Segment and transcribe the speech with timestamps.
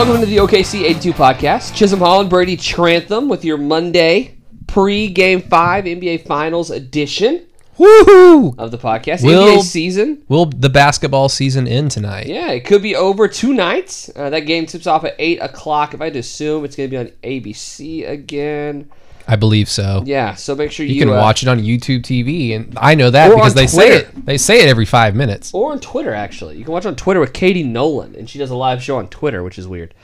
[0.00, 1.74] Welcome to the OKC 82 podcast.
[1.74, 7.46] Chisholm Hall and Brady Trantham with your Monday pre-game five NBA Finals edition
[7.76, 8.58] Woohoo!
[8.58, 9.22] of the podcast.
[9.22, 10.24] Will- NBA season.
[10.26, 12.28] Will the basketball season end tonight?
[12.28, 14.10] Yeah, it could be over two nights.
[14.16, 15.92] Uh, that game tips off at 8 o'clock.
[15.92, 18.90] If I had to assume, it's going to be on ABC again.
[19.30, 20.02] I believe so.
[20.04, 22.96] Yeah, so make sure you, You can uh, watch it on YouTube TV, and I
[22.96, 24.26] know that because they say it.
[24.26, 25.54] They say it every five minutes.
[25.54, 26.56] or on Twitter actually.
[26.56, 29.06] You can watch on Twitter with Katie Nolan, and she does a live show on
[29.06, 29.94] Twitter, which is weird.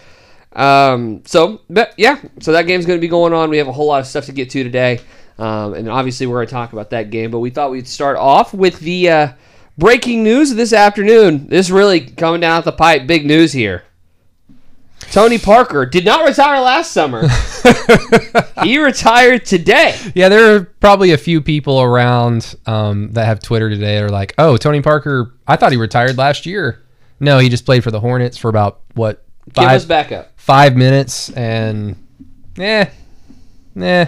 [0.53, 3.51] Um, so, but yeah, so that game's going to be going on.
[3.51, 5.01] We have a whole lot of stuff to get to today,
[5.39, 7.33] um, and obviously we're going to talk about that game.
[7.33, 9.29] But we thought we'd start off with the uh,
[9.77, 11.49] breaking news this afternoon.
[11.49, 13.83] This really coming down the pipe, big news here.
[15.11, 17.27] Tony Parker did not retire last summer.
[18.63, 19.97] he retired today.
[20.15, 24.11] Yeah, there are probably a few people around um, that have Twitter today that are
[24.11, 25.35] like, "Oh, Tony Parker.
[25.47, 26.83] I thought he retired last year.
[27.21, 30.33] No, he just played for the Hornets for about what Give us five back up.
[30.37, 31.97] five minutes, and
[32.59, 32.87] eh,
[33.75, 34.07] nah,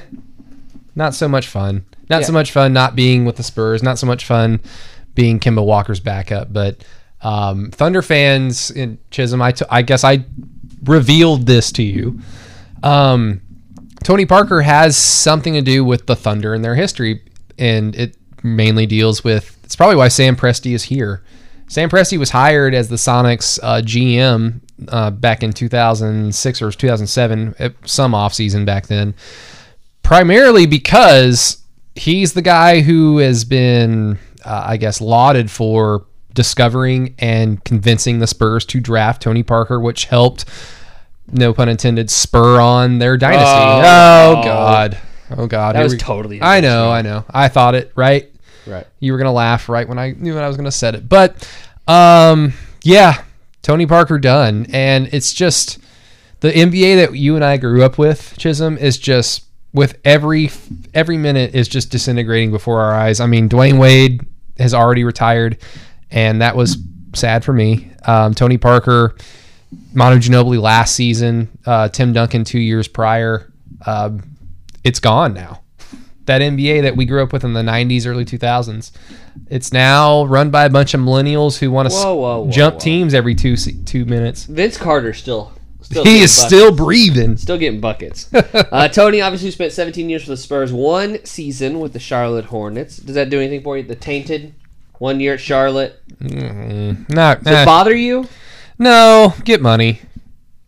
[0.94, 1.86] not so much fun.
[2.10, 3.82] Not so much fun not being with the Spurs.
[3.82, 4.60] Not so much fun
[5.14, 6.52] being Kemba Walker's backup.
[6.52, 6.84] But
[7.20, 10.24] um, Thunder fans in Chisholm, I, t- I guess I
[10.84, 12.20] revealed this to you.
[12.82, 13.40] Um,
[14.04, 17.22] Tony Parker has something to do with the Thunder in their history,
[17.58, 19.58] and it mainly deals with.
[19.64, 21.22] It's probably why Sam Presti is here.
[21.66, 27.54] Sam Presti was hired as the Sonics uh, GM uh, back in 2006 or 2007,
[27.58, 29.14] at some offseason back then,
[30.02, 31.62] primarily because
[31.94, 38.26] he's the guy who has been, uh, I guess, lauded for discovering and convincing the
[38.26, 40.44] Spurs to draft Tony Parker, which helped,
[41.30, 43.44] no pun intended, spur on their dynasty.
[43.46, 44.42] Oh, Oh.
[44.44, 44.98] God.
[45.36, 45.74] Oh God.
[45.74, 47.24] That Here was we- totally I know, I know.
[47.30, 48.28] I thought it, right?
[48.66, 48.86] Right.
[49.00, 51.08] you were gonna laugh right when I knew when I was gonna set it.
[51.08, 51.48] But
[51.86, 53.22] um, yeah,
[53.62, 55.78] Tony Parker done, and it's just
[56.40, 58.34] the NBA that you and I grew up with.
[58.36, 60.50] Chisholm is just with every
[60.92, 63.20] every minute is just disintegrating before our eyes.
[63.20, 64.20] I mean, Dwyane Wade
[64.58, 65.56] has already retired,
[66.10, 66.78] and that was
[67.14, 67.90] sad for me.
[68.04, 69.16] Um, Tony Parker,
[69.92, 73.52] Manu Ginobili last season, uh, Tim Duncan two years prior.
[73.86, 74.36] Um,
[74.84, 75.62] it's gone now
[76.28, 78.92] that NBA that we grew up with in the 90s, early 2000s.
[79.48, 82.80] It's now run by a bunch of millennials who want to jump whoa.
[82.80, 84.44] teams every two two minutes.
[84.44, 85.52] Vince Carter still.
[85.80, 86.46] still He is buckets.
[86.46, 87.36] still breathing.
[87.38, 88.32] Still getting buckets.
[88.34, 92.98] uh, Tony obviously spent 17 years for the Spurs, one season with the Charlotte Hornets.
[92.98, 93.82] Does that do anything for you?
[93.82, 94.54] The tainted
[94.98, 96.02] one year at Charlotte.
[96.20, 97.64] Not, Does it eh.
[97.64, 98.26] bother you?
[98.78, 100.00] no, get money.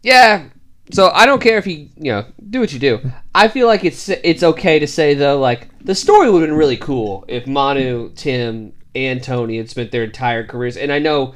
[0.02, 0.48] Yeah.
[0.92, 3.00] So I don't care if you you know do what you do.
[3.34, 6.58] I feel like it's it's okay to say though like the story would have been
[6.58, 10.76] really cool if Manu, Tim, and Tony had spent their entire careers.
[10.76, 11.34] And I know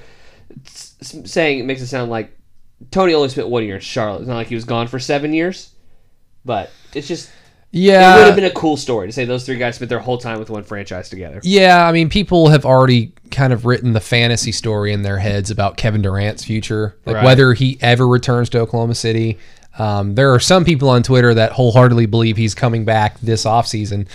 [0.64, 2.36] saying it makes it sound like
[2.90, 4.20] Tony only spent one year in Charlotte.
[4.20, 5.70] It's not like he was gone for seven years.
[6.44, 7.30] But it's just
[7.74, 10.18] it would have been a cool story to say those three guys spent their whole
[10.18, 11.40] time with one franchise together.
[11.42, 15.50] Yeah, I mean, people have already kind of written the fantasy story in their heads
[15.50, 17.24] about Kevin Durant's future, like Right.
[17.24, 19.38] whether he ever returns to Oklahoma City.
[19.78, 24.06] Um, there are some people on Twitter that wholeheartedly believe he's coming back this offseason,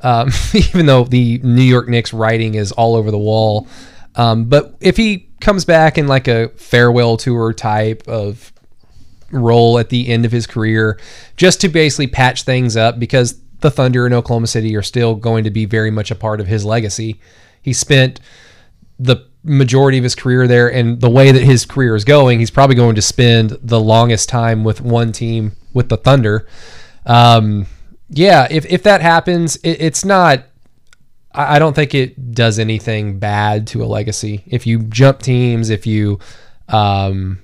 [0.00, 3.68] um, even though the New York Knicks writing is all over the wall.
[4.16, 8.52] Um, but if he comes back in like a farewell tour type of
[9.30, 10.98] role at the end of his career
[11.36, 15.44] just to basically patch things up because the Thunder in Oklahoma City are still going
[15.44, 17.20] to be very much a part of his legacy.
[17.62, 18.20] He spent
[18.98, 22.50] the majority of his career there and the way that his career is going, he's
[22.50, 26.46] probably going to spend the longest time with one team with the Thunder.
[27.04, 27.66] Um,
[28.08, 30.44] yeah, if, if that happens, it, it's not
[31.36, 34.42] I I don't think it does anything bad to a legacy.
[34.46, 36.18] If you jump teams, if you,
[36.68, 37.38] um,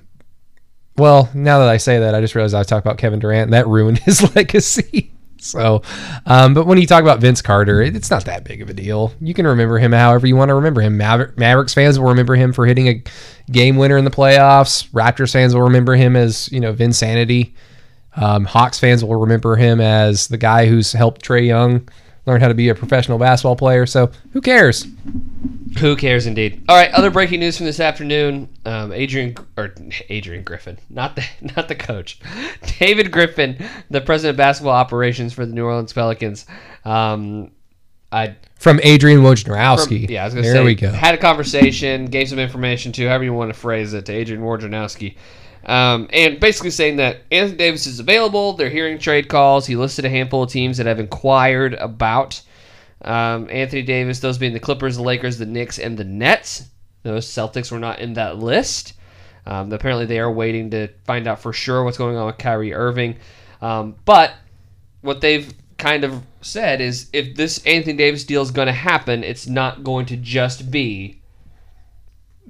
[0.97, 3.53] well, now that I say that, I just realized I talking about Kevin Durant, and
[3.53, 5.11] that ruined his legacy.
[5.39, 5.81] So,
[6.25, 8.73] um, but when you talk about Vince Carter, it, it's not that big of a
[8.73, 9.11] deal.
[9.19, 10.97] You can remember him however you want to remember him.
[10.97, 13.03] Maver- Mavericks fans will remember him for hitting a
[13.51, 14.89] game winner in the playoffs.
[14.91, 17.53] Raptors fans will remember him as you know Vinsanity.
[18.15, 21.89] Um, Hawks fans will remember him as the guy who's helped Trae Young
[22.25, 23.85] learn how to be a professional basketball player.
[23.85, 24.85] So who cares?
[25.79, 26.63] Who cares, indeed.
[26.69, 29.73] All right, other breaking news from this afternoon: um, Adrian or
[30.09, 31.25] Adrian Griffin, not the
[31.55, 32.19] not the coach,
[32.79, 36.45] David Griffin, the president of basketball operations for the New Orleans Pelicans.
[36.85, 37.51] Um,
[38.11, 40.07] I From Adrian Wojnarowski.
[40.09, 40.91] yeah, I was gonna there say we go.
[40.91, 44.43] had a conversation, gave some information to however you want to phrase it to Adrian
[44.43, 45.15] Wojnarowski.
[45.65, 48.53] Um, and basically saying that Anthony Davis is available.
[48.53, 49.65] They're hearing trade calls.
[49.65, 52.41] He listed a handful of teams that have inquired about
[53.01, 56.67] um, Anthony Davis, those being the Clippers, the Lakers, the Knicks, and the Nets.
[57.03, 58.93] Those Celtics were not in that list.
[59.45, 62.73] Um, apparently, they are waiting to find out for sure what's going on with Kyrie
[62.73, 63.17] Irving.
[63.61, 64.33] Um, but
[65.01, 69.23] what they've kind of said is if this Anthony Davis deal is going to happen,
[69.23, 71.21] it's not going to just be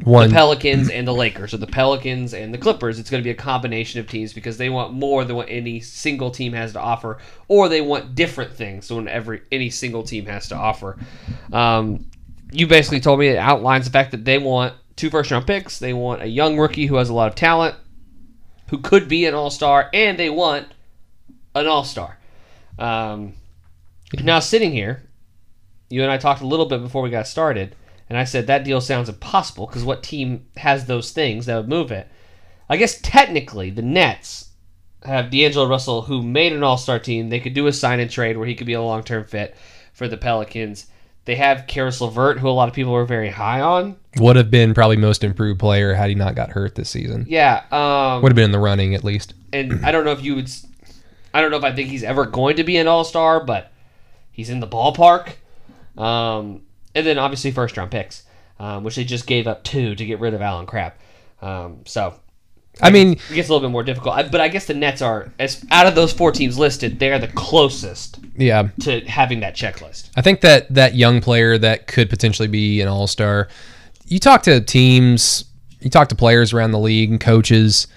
[0.04, 2.98] One the Pelicans and the Lakers, or the Pelicans and the Clippers.
[2.98, 5.82] It's going to be a combination of teams because they want more than what any
[5.82, 10.26] single team has to offer, or they want different things than every any single team
[10.26, 10.98] has to offer.
[11.52, 12.10] Um,
[12.52, 15.78] you basically told me it outlines the fact that they want two first round picks,
[15.78, 17.76] they want a young rookie who has a lot of talent,
[18.70, 20.68] who could be an all star, and they want
[21.54, 22.18] an all star.
[22.80, 23.34] Um,
[24.22, 25.04] now, sitting here,
[25.90, 27.76] you and I talked a little bit before we got started,
[28.10, 31.70] and I said that deal sounds impossible because what team has those things that would
[31.70, 32.08] move it?
[32.70, 34.50] I guess technically the Nets
[35.04, 37.30] have D'Angelo Russell, who made an All Star team.
[37.30, 39.56] They could do a sign and trade where he could be a long term fit
[39.94, 40.88] for the Pelicans.
[41.26, 43.96] They have Caris LeVert, who a lot of people were very high on.
[44.18, 47.26] would have been probably most improved player had he not got hurt this season.
[47.30, 49.34] Yeah, um, Would have been in the running at least.
[49.54, 50.46] and I don't know if you would.
[50.46, 50.68] s-
[51.34, 53.72] I don't know if I think he's ever going to be an All Star, but
[54.32, 55.34] he's in the ballpark.
[55.98, 56.64] Um,
[56.96, 58.24] and then obviously first round picks,
[58.60, 60.94] um, which they just gave up two to get rid of Allen Crabbe.
[61.42, 62.16] Um, so
[62.82, 64.16] I mean, it gets a little bit more difficult.
[64.16, 67.20] I, but I guess the Nets are as out of those four teams listed, they're
[67.20, 70.10] the closest yeah, to having that checklist.
[70.16, 73.48] I think that that young player that could potentially be an all star.
[74.06, 75.46] You talk to teams,
[75.82, 77.88] you talk to players around the league and coaches.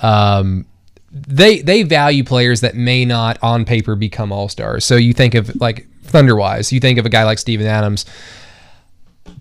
[0.00, 0.66] Um,
[1.12, 4.84] they they value players that may not on paper become all stars.
[4.84, 6.72] So you think of like Thunderwise.
[6.72, 8.04] You think of a guy like Steven Adams.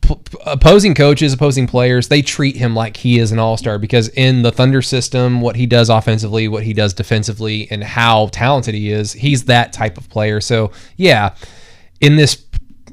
[0.03, 4.09] P- opposing coaches, opposing players, they treat him like he is an all star because
[4.09, 8.75] in the Thunder system, what he does offensively, what he does defensively, and how talented
[8.75, 10.41] he is, he's that type of player.
[10.41, 11.35] So, yeah,
[12.01, 12.45] in this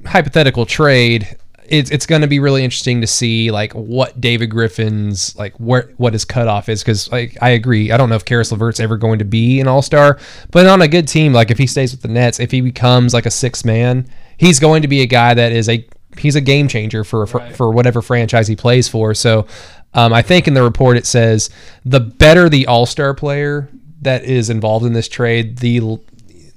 [0.06, 1.36] hypothetical trade,
[1.70, 5.92] it's, it's going to be really interesting to see like what David Griffin's like where
[5.98, 8.96] what his cutoff is because like I agree I don't know if Caris LeVert's ever
[8.96, 10.18] going to be an All Star
[10.50, 13.14] but on a good team like if he stays with the Nets if he becomes
[13.14, 15.86] like a six man he's going to be a guy that is a
[16.18, 19.46] he's a game changer for for, for whatever franchise he plays for so
[19.92, 21.50] um, I think in the report it says
[21.84, 23.68] the better the All Star player
[24.02, 25.98] that is involved in this trade the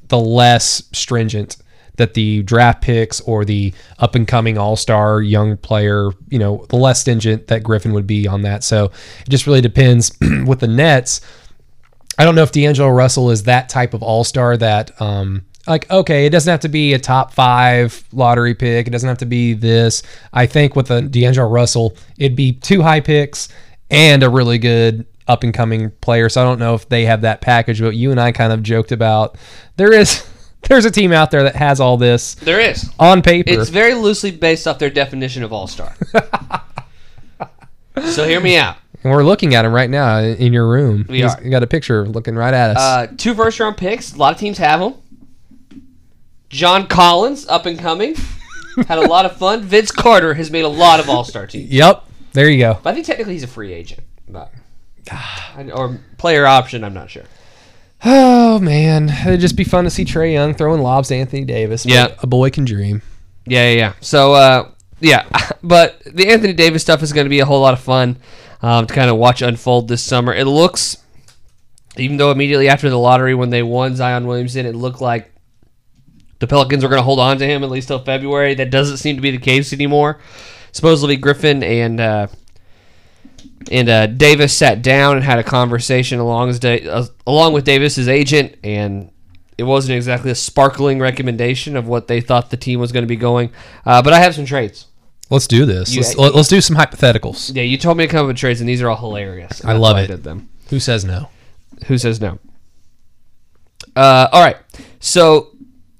[0.08, 1.58] the less stringent
[1.98, 6.66] that the draft picks or the up and coming all star young player, you know,
[6.70, 8.64] the less stringent that Griffin would be on that.
[8.64, 10.16] So it just really depends
[10.46, 11.22] with the Nets.
[12.18, 15.89] I don't know if D'Angelo Russell is that type of all star that, um, like,
[15.89, 18.88] okay, it doesn't have to be a top five lottery pick.
[18.88, 20.04] It doesn't have to be this.
[20.33, 23.50] I think with a D'Angelo Russell, it'd be two high picks
[23.89, 26.27] and a really good up and coming player.
[26.30, 28.62] So I don't know if they have that package, but you and I kind of
[28.62, 29.38] joked about
[29.77, 30.27] there is
[30.63, 32.89] there's a team out there that has all this There is.
[33.00, 33.50] on paper.
[33.51, 35.95] It's very loosely based off their definition of All Star.
[38.12, 38.77] so hear me out.
[39.04, 41.06] and we're looking at him right now in your room.
[41.07, 41.42] We He's are.
[41.50, 42.77] got a picture looking right at us.
[42.77, 44.13] Uh, two first round picks.
[44.13, 44.95] A lot of teams have them.
[46.54, 48.16] John Collins, up and coming,
[48.88, 49.64] had a lot of fun.
[49.64, 51.72] Vince Carter has made a lot of All Star teams.
[51.72, 52.04] yep.
[52.34, 52.80] There you go.
[52.82, 54.52] But I think technically he's a free agent, but
[55.74, 56.84] or player option.
[56.84, 57.24] I'm not sure.
[58.06, 61.86] Oh man, it'd just be fun to see Trae Young throwing lobs to Anthony Davis.
[61.86, 62.16] Yeah.
[62.20, 63.02] a boy can dream.
[63.46, 63.94] Yeah, yeah, yeah.
[64.02, 65.26] So, uh, yeah,
[65.64, 68.18] but the Anthony Davis stuff is going to be a whole lot of fun
[68.62, 70.33] um, to kind of watch unfold this summer.
[70.33, 70.98] It looks,
[71.98, 75.32] even though immediately after the lottery when they won Zion Williamson, it looked like
[76.44, 78.54] the Pelicans were going to hold on to him at least till February.
[78.54, 80.19] That doesn't seem to be the case anymore.
[80.73, 82.28] Supposedly Griffin and uh,
[83.71, 87.64] and uh, Davis sat down and had a conversation along as da- uh, along with
[87.64, 89.09] Davis's agent, and
[89.57, 93.07] it wasn't exactly a sparkling recommendation of what they thought the team was going to
[93.07, 93.50] be going.
[93.85, 94.88] Uh, but I have some trades.
[95.30, 95.95] Let's do this.
[95.95, 97.56] You- let's, let, us do some hypotheticals.
[97.56, 99.64] Yeah, you told me to come up with trades, and these are all hilarious.
[99.64, 100.07] I love it.
[100.07, 100.50] did them.
[100.71, 101.30] Who says no?
[101.88, 102.40] Who says no?
[103.95, 104.57] Uh, all right.
[105.00, 105.53] So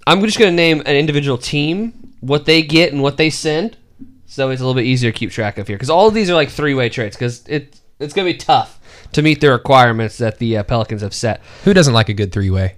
[0.06, 3.78] I'm just going to name an individual team, what they get, and what they send.
[4.26, 6.30] So it's a little bit easier to keep track of here because all of these
[6.30, 8.80] are like three way trades because it it's going to be tough
[9.14, 11.42] to meet the requirements that the uh, Pelicans have set.
[11.66, 12.78] Who doesn't like a good three way?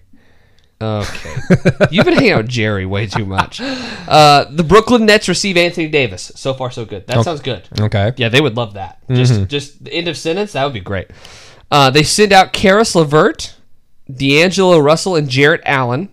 [0.82, 1.36] Okay.
[1.91, 3.62] You've been hanging out with Jerry way too much.
[3.62, 6.34] Uh, the Brooklyn Nets receive Anthony Davis.
[6.36, 7.08] So far, so good.
[7.08, 7.67] That sounds good.
[7.79, 8.12] Okay.
[8.17, 9.01] Yeah, they would love that.
[9.10, 10.51] Just, just the end of sentence.
[10.51, 11.08] That would be great.
[11.72, 13.55] Uh, they send out Caris Levert,
[14.13, 16.10] D'Angelo Russell, and Jarrett Allen,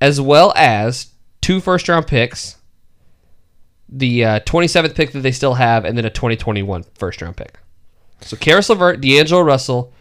[0.00, 1.08] as well as
[1.40, 2.56] two first round picks,
[3.88, 7.58] the uh, 27th pick that they still have, and then a 2021 first round pick.
[8.20, 9.92] So Caris Levert, D'Angelo Russell,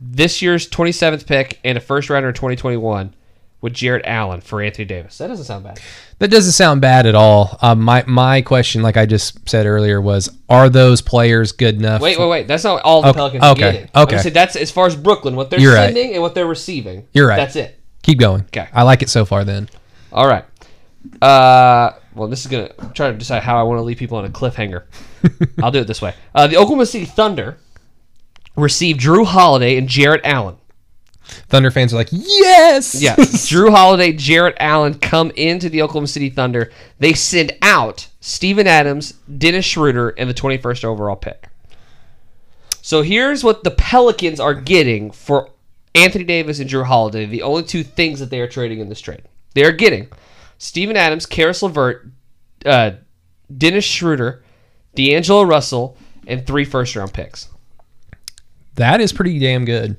[0.00, 3.14] this year's 27th pick, and a first rounder in 2021
[3.60, 5.18] with Jarrett Allen for Anthony Davis.
[5.18, 5.80] That doesn't sound bad.
[6.18, 7.58] That doesn't sound bad at all.
[7.62, 12.00] Um, my my question, like I just said earlier, was: Are those players good enough?
[12.02, 12.46] Wait, wait, wait.
[12.46, 13.90] That's not all the Okay, Pelicans okay, are getting.
[13.94, 14.28] I'm okay.
[14.30, 15.86] that's as far as Brooklyn, what they're You're right.
[15.86, 17.08] sending and what they're receiving.
[17.12, 17.36] You're right.
[17.36, 17.80] That's it.
[18.04, 18.42] Keep going.
[18.42, 18.68] Okay.
[18.72, 19.44] I like it so far.
[19.44, 19.68] Then
[20.12, 20.44] All right.
[21.20, 24.26] Uh, well, this is gonna I'm to decide how I want to leave people on
[24.26, 24.84] a cliffhanger.
[25.62, 26.14] I'll do it this way.
[26.34, 27.56] Uh, the Oklahoma City Thunder
[28.56, 30.56] received Jrue Holiday and Jarrett Allen.
[31.24, 36.28] Thunder fans are like, yes, Yeah, Jrue Holiday, Jarrett Allen come into the Oklahoma City
[36.28, 36.70] Thunder.
[36.98, 41.48] They send out Steven Adams, Dennis Schroeder, and the 21st overall pick.
[42.82, 45.50] So here's what the Pelicans are getting for
[45.94, 47.26] Anthony Davis and Jrue Holiday.
[47.26, 49.22] The only two things that they are trading in this trade.
[49.54, 50.08] They are getting
[50.58, 52.08] Steven Adams, Caris LeVert,
[52.66, 52.92] uh,
[53.56, 54.42] Dennis Schroeder,
[54.94, 55.96] D'Angelo Russell,
[56.26, 57.48] and three first round picks.
[58.76, 59.96] that is pretty damn good.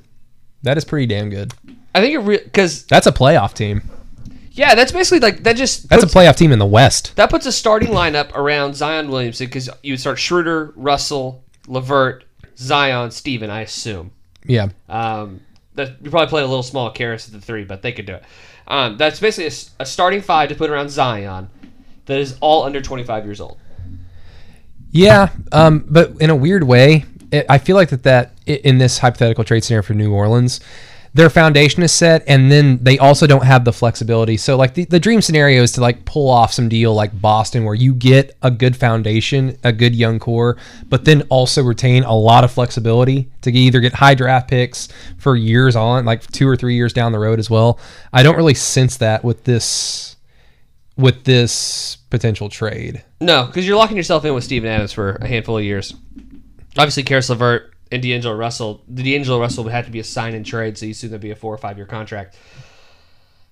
[0.62, 1.54] That is pretty damn good.
[1.94, 3.82] I think it because That's a playoff team.
[4.52, 7.14] yeah, that's basically like that just That's puts- a playoff team in the West.
[7.16, 12.24] That puts a starting lineup around Zion Williamson because you would start Schroeder, Russell, Levert,
[12.58, 14.10] Zion, Steven, I assume.
[14.44, 15.40] Yeah, Um,
[15.76, 18.14] that you probably play a little small Caris at the three, but they could do
[18.14, 18.24] it.
[18.68, 19.46] Um, that's basically
[19.78, 21.48] a starting five to put around Zion
[22.06, 23.58] that is all under 25 years old.
[24.90, 25.30] yeah.
[25.52, 29.44] Um, but in a weird way, it, I feel like that that in this hypothetical
[29.44, 30.60] trade scenario for New Orleans,
[31.16, 34.36] their foundation is set, and then they also don't have the flexibility.
[34.36, 37.64] So, like the, the dream scenario is to like pull off some deal like Boston,
[37.64, 40.58] where you get a good foundation, a good young core,
[40.88, 45.36] but then also retain a lot of flexibility to either get high draft picks for
[45.36, 47.80] years on, like two or three years down the road as well.
[48.12, 50.16] I don't really sense that with this
[50.98, 53.02] with this potential trade.
[53.22, 55.94] No, because you're locking yourself in with Steven Adams for a handful of years.
[56.76, 58.82] Obviously, Caris Levert and D'Angelo Russell.
[58.88, 61.20] The D'Angelo Russell would have to be a sign and trade, so you assume that'd
[61.20, 62.36] be a four or five year contract.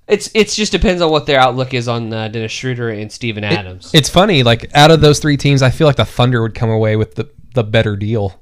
[0.06, 3.42] It's it's just depends on what their outlook is on uh, Dennis Schroeder and Steven
[3.42, 3.90] Adams.
[3.94, 6.68] It's funny, like out of those three teams, I feel like the Thunder would come
[6.68, 8.38] away with the, the better deal.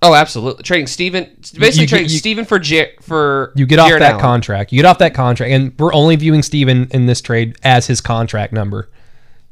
[0.00, 0.62] oh, absolutely.
[0.62, 1.24] Trading Steven,
[1.58, 4.20] basically You- trading you- Steven for Jar- for You get off that Allen.
[4.20, 4.72] contract.
[4.72, 8.00] You get off that contract, and we're only viewing Steven in this trade as his
[8.00, 8.88] contract number.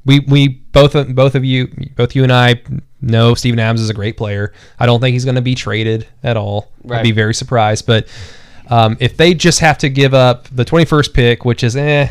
[0.05, 2.63] We we both both of you both you and I
[3.03, 4.53] know Steven Adams is a great player.
[4.79, 6.71] I don't think he's going to be traded at all.
[6.99, 7.87] I'd be very surprised.
[7.87, 8.09] But
[8.69, 12.09] um, if they just have to give up the 21st pick, which is eh,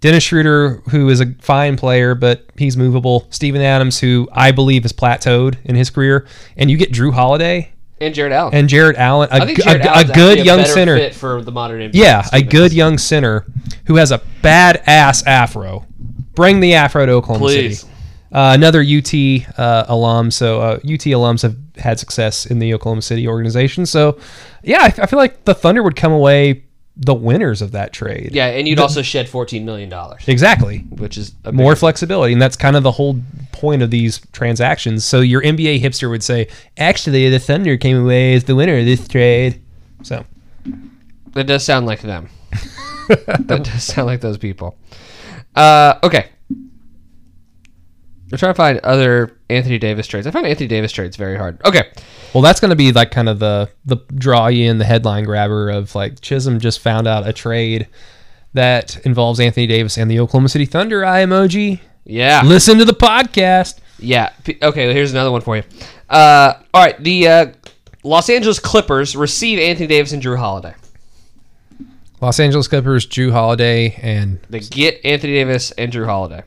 [0.00, 3.26] Dennis Schroeder, who is a fine player but he's movable.
[3.30, 6.26] Steven Adams, who I believe has plateaued in his career,
[6.56, 8.54] and you get Jrue Holiday and Jarrett Allen.
[8.54, 10.96] and Jarrett Allen, a, I think g- a- a good actually young center.
[10.98, 11.94] fit for the modern NBA.
[11.94, 13.46] Yeah, a good young center
[13.86, 15.86] who has a badass afro.
[16.34, 17.80] Bring the afro to Oklahoma Please.
[17.80, 17.92] City.
[18.32, 19.14] Uh, another UT
[19.58, 20.30] uh, alum.
[20.30, 23.86] So uh, UT alums have had success in the Oklahoma City organization.
[23.86, 24.18] So
[24.62, 26.64] yeah, I, I feel like the Thunder would come away
[26.96, 28.30] the winners of that trade.
[28.32, 30.78] Yeah, and you'd also shed fourteen million dollars, Exactly.
[30.90, 33.20] which is More flexibility, and that's kind of the whole
[33.52, 35.04] point of these transactions.
[35.04, 38.84] So your NBA hipster would say, actually, the Thunder came away as the winner of
[38.84, 39.60] this trade.
[40.02, 40.24] So
[41.32, 42.28] That does sound like them.
[43.08, 44.76] that does sound like those people.
[45.54, 46.28] Uh, okay.
[46.50, 50.26] I'm trying to find other Anthony Davis trades.
[50.26, 51.60] I found Anthony Davis trades very hard.
[51.64, 51.90] Okay.
[52.32, 55.24] Well, that's going to be like kind of the the draw you in the headline
[55.24, 57.86] grabber of like Chisholm just found out a trade
[58.54, 61.04] that involves Anthony Davis and the Oklahoma City Thunder.
[61.04, 61.80] I emoji.
[62.04, 62.42] Yeah.
[62.44, 63.78] Listen to the podcast.
[63.98, 64.32] Yeah.
[64.62, 65.62] Okay, here's another one for you.
[66.08, 67.00] Uh, all right.
[67.02, 67.46] The uh,
[68.02, 70.74] Los Angeles Clippers receive Anthony Davis and Jrue Holiday.
[72.24, 76.42] Los Angeles Clippers, Jrue Holiday, and They get Anthony Davis and Jrue Holiday.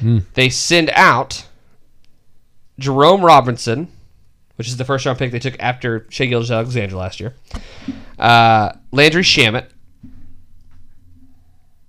[0.00, 0.18] Hmm.
[0.34, 1.46] They send out
[2.80, 3.92] Jerome Robinson,
[4.56, 7.34] which is the first round pick they took after Shai Gilgeous-Alexander last year.
[8.18, 9.66] Uh, Landry Shamet,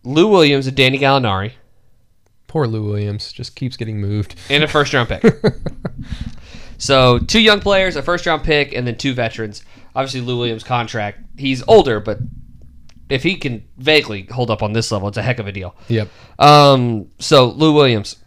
[0.04, 1.54] Lou Williams, and Danny Gallinari,
[2.48, 4.36] poor Lou Williams just keeps getting moved.
[4.52, 5.24] and a first round pick.
[6.78, 9.64] so two young players, a first round pick, and then two veterans.
[9.96, 11.20] Obviously, Lou Williams' contract.
[11.38, 12.20] He's older, but
[13.12, 15.76] if he can vaguely hold up on this level, it's a heck of a deal.
[15.90, 16.10] Yep.
[16.40, 18.18] Um, so Lou Williams.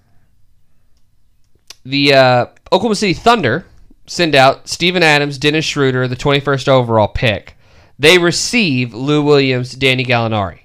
[1.84, 3.66] The uh, Oklahoma City Thunder
[4.06, 7.56] send out Steven Adams, Dennis Schroeder, the 21st overall pick.
[7.98, 10.60] They receive Lou Williams, Danny Gallinari.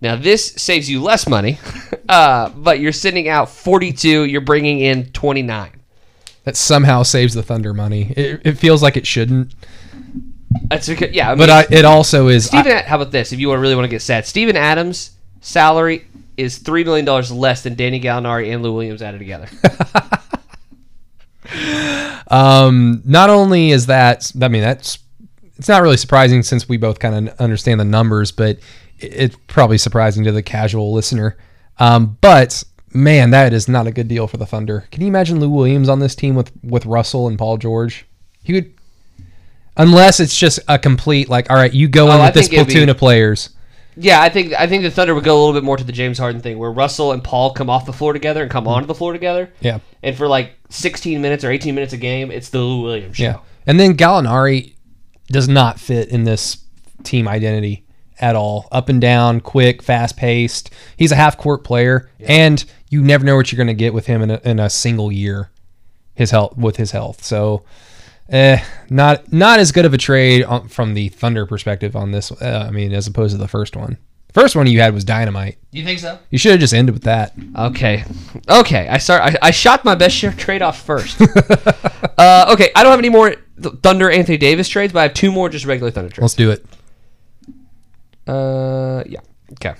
[0.00, 1.58] Now this saves you less money,
[2.08, 4.24] uh, but you're sending out 42.
[4.24, 5.72] You're bringing in 29.
[6.44, 8.12] That somehow saves the Thunder money.
[8.16, 9.54] It, it feels like it shouldn't,
[10.68, 11.28] That's because, yeah.
[11.28, 12.46] I mean, but I, it also is.
[12.46, 13.32] Steven, how about this?
[13.32, 17.62] If you really want to get sad, Steven Adams' salary is three million dollars less
[17.62, 19.48] than Danny Gallinari and Lou Williams added together.
[22.30, 24.98] Um, not only is that, I mean, that's
[25.56, 28.58] it's not really surprising since we both kind of understand the numbers, but
[28.98, 31.36] it- it's probably surprising to the casual listener.
[31.78, 32.62] Um, but
[32.92, 34.84] man, that is not a good deal for the Thunder.
[34.92, 38.04] Can you imagine Lou Williams on this team with with Russell and Paul George?
[38.42, 38.74] He would,
[39.78, 42.48] unless it's just a complete like, all right, you go Oh, in I with this
[42.48, 43.50] think it'd be- platoon of players.
[44.00, 45.90] Yeah, I think I think the Thunder would go a little bit more to the
[45.90, 48.74] James Harden thing, where Russell and Paul come off the floor together and come mm-hmm.
[48.74, 52.30] onto the floor together, Yeah, and for like 16 minutes or 18 minutes a game,
[52.30, 53.22] it's the Lou Williams show.
[53.24, 53.38] yeah.
[53.66, 54.74] And then Gallinari
[55.26, 56.58] does not fit in this
[57.02, 57.84] team identity
[58.20, 58.68] at all.
[58.70, 60.70] Up and down, quick, fast paced.
[60.96, 64.06] He's a half court player, and you never know what you're going to get with
[64.06, 65.50] him in a, in a single year.
[66.14, 67.64] His health with his health, so
[68.28, 72.30] eh, not not as good of a trade on, from the Thunder perspective on this.
[72.32, 73.98] Uh, I mean, as opposed to the first one.
[74.34, 75.56] First one you had was dynamite.
[75.72, 76.18] You think so?
[76.30, 77.32] You should have just ended with that.
[77.56, 78.04] Okay,
[78.48, 78.86] okay.
[78.86, 79.22] I start.
[79.22, 81.20] I, I shot my best share trade off first.
[82.18, 83.34] uh, okay, I don't have any more
[83.82, 86.22] Thunder Anthony Davis trades, but I have two more just regular Thunder trades.
[86.22, 86.64] Let's do it.
[88.26, 89.20] Uh, yeah.
[89.52, 89.74] Okay.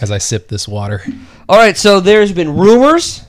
[0.00, 1.02] As I sip this water.
[1.48, 3.25] All right, so there's been rumors.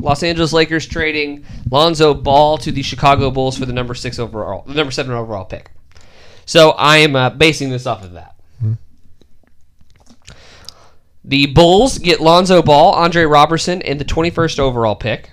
[0.00, 4.62] Los Angeles Lakers trading Lonzo Ball to the Chicago Bulls for the number six overall,
[4.66, 5.70] the number seven overall pick.
[6.46, 8.34] So I am uh, basing this off of that.
[11.22, 15.30] The Bulls get Lonzo Ball, Andre Roberson, and the 21st overall pick.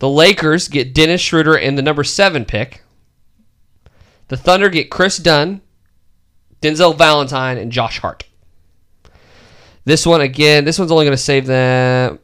[0.00, 2.82] The Lakers get Dennis Schroeder and the number seven pick.
[4.28, 5.60] The Thunder get Kris Dunn,
[6.60, 8.24] Denzel Valentine, and Josh Hart.
[9.84, 10.64] This one again.
[10.64, 12.18] This one's only going to save them.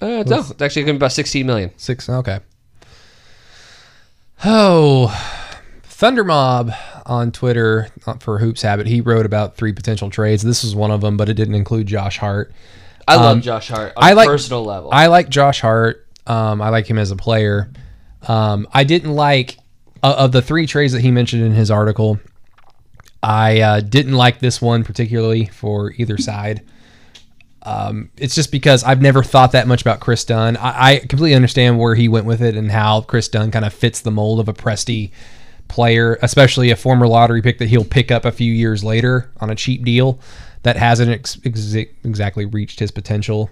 [0.00, 1.72] Uh, no, it's actually going to be about 16 million.
[1.76, 2.08] Six.
[2.08, 2.38] Okay.
[4.44, 5.08] Oh,
[5.82, 6.70] Thunder Mob
[7.06, 8.86] on Twitter uh, for Hoops Habit.
[8.86, 10.42] He wrote about three potential trades.
[10.42, 12.52] This was one of them, but it didn't include Josh Hart.
[13.08, 14.90] I love Um, Josh Hart on I a like- personal level.
[14.92, 16.06] I like Josh Hart.
[16.26, 17.70] Um, I like him as a player.
[18.28, 19.56] Um, I didn't like
[20.02, 22.20] uh, of the three trades that he mentioned in his article.
[23.22, 26.62] I uh, didn't like this one particularly for either side.
[27.62, 30.56] Um, it's just because I've never thought that much about Kris Dunn.
[30.56, 33.74] I, I completely understand where he went with it and how Kris Dunn kind of
[33.74, 35.10] fits the mold of a Presti
[35.66, 39.50] player, especially a former lottery pick that he'll pick up a few years later on
[39.50, 40.18] a cheap deal
[40.62, 43.50] that hasn't ex- ex- exactly reached his potential.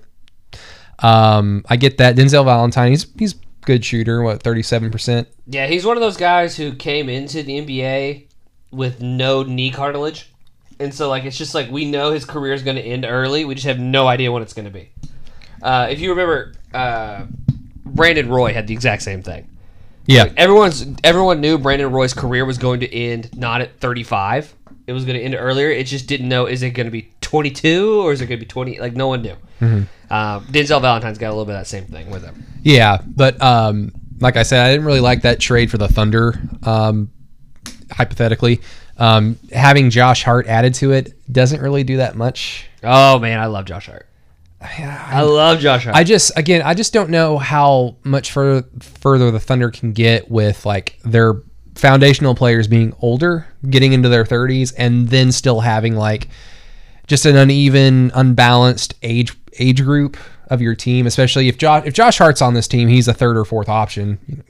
[1.01, 2.90] Um, I get that Denzel Valentine.
[2.90, 4.23] He's he's good shooter.
[4.23, 5.29] What thirty seven percent.
[5.47, 8.27] yeah, he's one of those guys who came into the NBA
[8.71, 10.33] with no knee cartilage.
[10.79, 13.45] And so, like, it's just like we know his career is going to end early.
[13.45, 14.91] We just have no idea when it's going to be.
[15.62, 17.25] Uh, if you remember, uh,
[17.85, 19.49] Brandon Roy had the exact same thing.
[20.09, 24.55] Yeah, Everyone's everyone knew Brandon Roy's career was going to end not at 35.
[24.87, 25.69] It was going to end earlier.
[25.69, 28.45] It just didn't know is it going to be 22 or is it going to
[28.45, 28.79] be 20?
[28.79, 29.35] Like no one knew.
[30.09, 32.45] Uh, Denzel Valentine's got a little bit of that same thing with him.
[32.62, 32.99] yeah.
[33.05, 36.39] But um, like I said, I didn't really like that trade for the Thunder.
[36.62, 37.11] Um,
[37.91, 38.61] hypothetically,
[38.99, 42.69] um, having Josh Hart added to it doesn't really do that much.
[42.83, 44.09] Oh man, I love Josh Hart.
[44.61, 45.97] I love Josh Hart.
[45.97, 50.31] I just again, I just don't know how much further further the Thunder can get
[50.31, 51.43] with like their
[51.75, 56.29] foundational players being older, getting into their 30s, and then still having like
[57.07, 60.17] just an uneven, unbalanced age age group
[60.49, 61.07] of your team.
[61.07, 64.43] Especially if Josh if Josh Hart's on this team, he's a third or fourth option.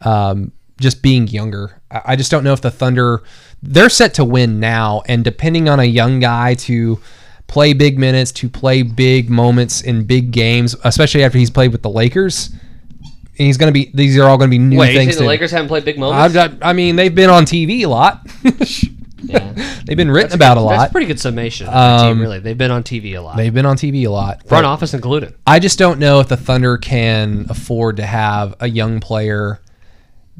[0.00, 3.22] Um, just being younger, I just don't know if the Thunder
[3.62, 7.00] they're set to win now, and depending on a young guy to
[7.46, 11.82] play big minutes, to play big moments in big games, especially after he's played with
[11.82, 12.50] the Lakers.
[13.34, 15.12] He's going to be; these are all going to be new Wait, things.
[15.12, 16.34] think the Lakers haven't played big I've moments?
[16.34, 18.24] got, I mean, they've been on TV a lot.
[19.24, 19.52] yeah.
[19.84, 20.76] they've been written about a That's lot.
[20.78, 21.66] That's a pretty good summation.
[21.66, 24.10] Of Um, team, really, they've been on TV a lot, They've been on TV a
[24.10, 24.46] lot.
[24.46, 25.34] front office included.
[25.46, 29.60] I just don't know if the Thunder can afford to have a young player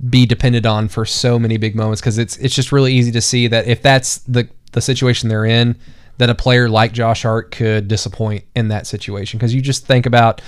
[0.09, 3.21] be depended on for so many big moments because it's it's just really easy to
[3.21, 5.77] see that if that's the the situation they're in,
[6.19, 10.07] that a player like Josh Hart could disappoint in that situation because you just think
[10.07, 10.43] about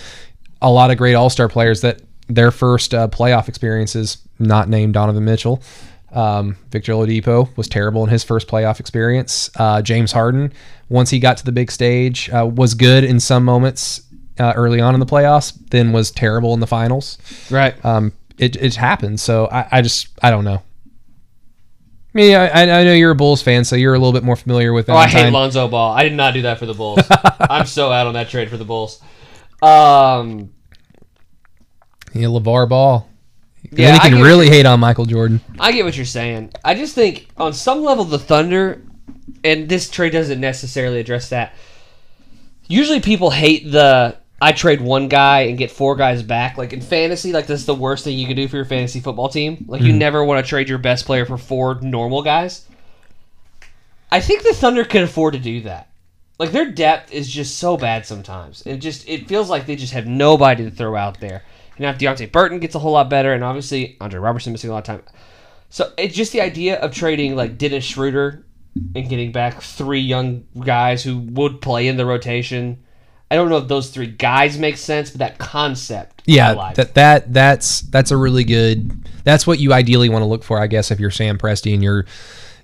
[0.61, 4.95] a lot of great All Star players that their first uh, playoff experiences, not named
[4.95, 5.63] Donovan Mitchell.
[6.13, 9.51] Um, Victor Oladipo was terrible in his first playoff experience.
[9.57, 10.53] Uh, James Harden,
[10.89, 14.03] once he got to the big stage, uh, was good in some moments
[14.39, 17.19] uh, early on in the playoffs, then was terrible in the finals.
[17.51, 17.83] Right.
[17.85, 19.23] Um, it, it happens.
[19.23, 20.63] So I, I just I don't know.
[22.15, 24.37] I mean, I, I know you're a Bulls fan, so you're a little bit more
[24.37, 24.89] familiar with.
[24.89, 25.93] Oh, I hate Lonzo Ball.
[25.93, 27.01] I did not do that for the Bulls.
[27.41, 29.03] I'm so out on that trade for the Bulls.
[29.63, 30.51] Um,
[32.15, 33.07] Yeah, LeVar Ball.
[33.71, 35.41] Yeah, then he can really hate on Michael Jordan.
[35.59, 36.53] I get what you're saying.
[36.65, 38.83] I just think on some level the Thunder,
[39.45, 41.53] and this trade doesn't necessarily address that.
[42.69, 46.59] Usually people hate the I trade one guy and get four guys back.
[46.59, 49.29] Like in fantasy, like that's the worst thing you can do for your fantasy football
[49.29, 49.65] team.
[49.69, 49.99] Like you hmm.
[49.99, 52.67] never want to trade your best player for four normal guys.
[54.11, 55.89] I think the Thunder can afford to do that.
[56.39, 58.63] Like their depth is just so bad sometimes.
[58.67, 61.43] It just it feels like they just have nobody to throw out there.
[61.77, 64.69] And now if Deonte Burton gets a whole lot better, and obviously Andre Roberson missing
[64.69, 65.15] a lot of time.
[65.71, 68.45] So it's just the idea of trading like Dennis Schroeder
[68.95, 72.83] and getting back three young guys who would play in the rotation.
[73.31, 76.23] I don't know if those three guys make sense, but that concept.
[76.27, 78.93] Yeah, that that that's that's a really good.
[79.25, 81.83] That's what you ideally want to look for, I guess, if you're Sam Presti and
[81.83, 82.07] you're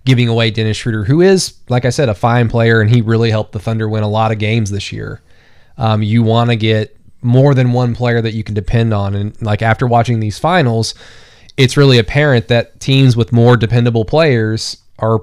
[0.05, 3.31] giving away Dennis Schroeder, who is, like I said, a fine player, and he really
[3.31, 5.21] helped the Thunder win a lot of games this year.
[5.79, 9.41] Um, you want to get more than one player that you can depend on, and
[9.43, 10.95] like after watching these finals,
[11.57, 15.21] it's really apparent that teams with more dependable players are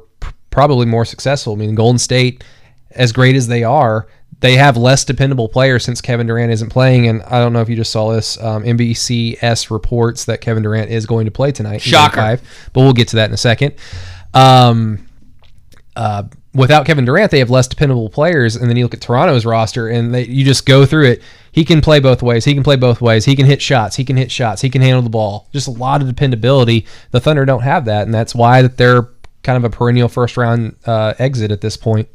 [0.50, 1.54] probably more successful.
[1.54, 2.44] I mean, Golden State,
[2.92, 4.08] as great as they are,
[4.42, 7.08] they have less dependable players since Kevin Durant isn't playing.
[7.08, 8.42] And I don't know if you just saw this.
[8.42, 11.82] Um, NBCS reports that Kevin Durant is going to play tonight.
[11.82, 12.16] Shocker.
[12.16, 13.76] Five, but we'll get to that in a second.
[14.34, 15.08] Um,
[15.96, 16.24] uh,
[16.54, 18.56] without Kevin Durant, they have less dependable players.
[18.56, 21.22] And then you look at Toronto's roster, and they, you just go through it.
[21.52, 22.46] He can play both ways.
[22.46, 23.26] He can play both ways.
[23.26, 23.98] He can hit shots.
[23.98, 24.62] He can hit shots.
[24.62, 25.48] He can handle the ball.
[25.52, 26.86] Just a lot of dependability.
[27.12, 29.10] The Thunder don't have that, and that's why that they're
[29.44, 32.08] kind of a perennial first round uh, exit at this point.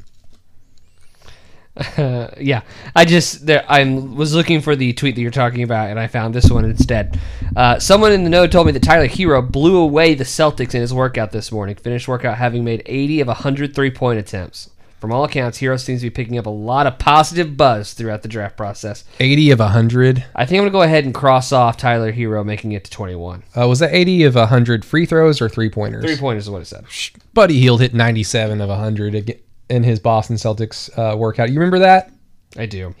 [1.75, 2.61] Uh, yeah,
[2.95, 6.07] I just there I was looking for the tweet that you're talking about, and I
[6.07, 7.19] found this one instead.
[7.55, 10.81] Uh, someone in the know told me that Tyler Herro blew away the Celtics in
[10.81, 11.75] his workout this morning.
[11.75, 14.69] Finished workout having made 80 of 100 three point attempts.
[14.99, 18.23] From all accounts, Herro seems to be picking up a lot of positive buzz throughout
[18.23, 19.03] the draft process.
[19.19, 20.25] 80 of 100.
[20.33, 23.43] I think I'm gonna go ahead and cross off Tyler Herro making it to 21.
[23.55, 26.05] Uh, was that 80 of 100 free throws or three pointers?
[26.05, 26.85] Three pointers is what it said.
[27.33, 31.49] Buddy Hield hit 97 of 100 ag- in his Boston Celtics uh, workout.
[31.49, 32.11] You remember that?
[32.57, 32.93] I do.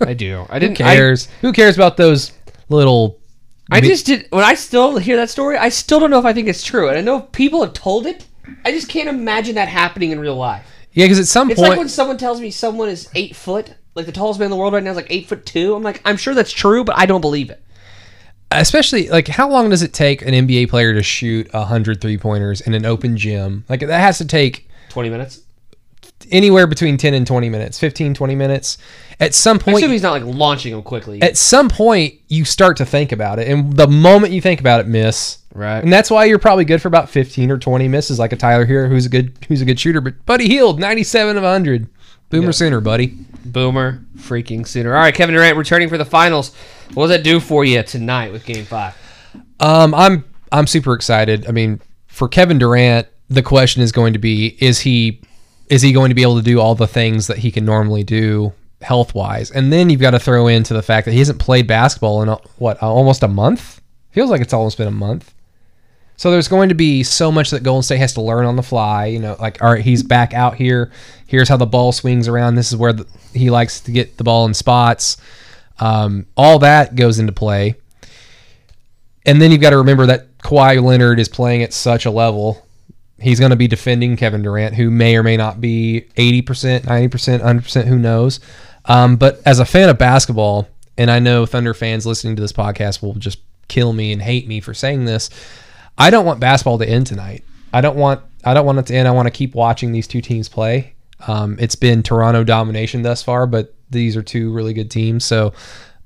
[0.00, 0.46] I do.
[0.48, 0.80] I didn't.
[0.80, 1.28] I- cares?
[1.40, 2.32] Who cares about those
[2.68, 3.20] little.
[3.70, 4.26] I mi- just did.
[4.30, 6.88] When I still hear that story, I still don't know if I think it's true.
[6.88, 8.26] And I know people have told it.
[8.64, 10.64] I just can't imagine that happening in real life.
[10.92, 11.66] Yeah, because at some It's point.
[11.66, 14.50] It's like when someone tells me someone is eight foot, like the tallest man in
[14.50, 15.74] the world right now is like eight foot two.
[15.74, 17.60] I'm like, I'm sure that's true, but I don't believe it.
[18.52, 22.60] especially like how long does it take an NBA player to shoot 100 three pointers
[22.60, 23.64] in an open gym?
[23.68, 25.40] Like that has to take Twenty minutes.
[26.30, 28.78] Anywhere between 10 and 20 minutes, 15, 20 minutes.
[29.20, 31.22] At some I point, assume he's not like launching them quickly.
[31.22, 33.48] at some point, you start to think about it.
[33.48, 35.38] And the moment you think about it, miss.
[35.54, 35.78] Right.
[35.82, 38.66] And that's why you're probably good for about 15 or 20 misses, like a Tyler
[38.66, 40.00] Herro, who's a good who's a good shooter.
[40.00, 41.88] But Buddy Hield, 97 of 100.
[42.28, 42.50] Boomer Yeah.
[42.50, 43.14] sooner, buddy.
[43.44, 44.94] Boomer freaking sooner.
[44.94, 46.52] All right, Kevin Durant returning for the finals.
[46.94, 48.94] What does that do for you tonight with Game Five?
[49.60, 51.46] Um, I'm I'm super excited.
[51.46, 55.20] I mean, for Kevin Durant, the question is going to be: is he
[55.68, 58.04] is he going to be able to do all the things that he can normally
[58.04, 59.50] do health wise?
[59.50, 62.28] And then you've got to throw into the fact that he hasn't played basketball in
[62.28, 63.80] a, what almost a month.
[64.12, 65.34] Feels like it's almost been a month.
[66.16, 68.62] So there's going to be so much that Golden State has to learn on the
[68.62, 69.06] fly.
[69.06, 70.90] You know, like all right, he's back out here.
[71.26, 72.54] Here's how the ball swings around.
[72.54, 75.18] This is where the, he likes to get the ball in spots.
[75.78, 77.74] Um, all that goes into play.
[79.26, 82.65] And then you've got to remember that Kawhi Leonard is playing at such a level.
[83.18, 87.40] He's going to be defending Kevin Durant, who may or may not be 80%, 90%,
[87.40, 88.40] 100%, who knows.
[88.84, 92.52] Um, but as a fan of basketball, and I know Thunder fans listening to this
[92.52, 95.30] podcast will just kill me and hate me for saying this,
[95.98, 97.42] I don't want basketball to end tonight.
[97.72, 99.08] I don't want I don't want it to end.
[99.08, 100.94] I want to keep watching these two teams play.
[101.26, 105.24] Um, it's been Toronto domination thus far, but these are two really good teams.
[105.24, 105.52] So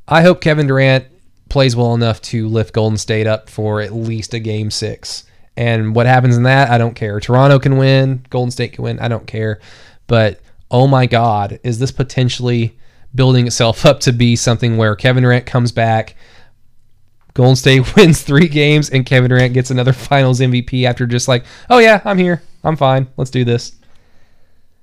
[0.08, 1.06] I hope Kevin Durant
[1.48, 5.24] plays well enough to lift Golden State up for at least a game six.
[5.56, 7.20] And what happens in that, I don't care.
[7.20, 9.60] Toronto can win, Golden State can win, I don't care.
[10.06, 12.76] But oh my God, is this potentially
[13.14, 16.16] building itself up to be something where Kevin Durant comes back,
[17.34, 21.44] Golden State wins three games, and Kevin Durant gets another Finals MVP after just like,
[21.68, 23.72] oh yeah, I'm here, I'm fine, let's do this.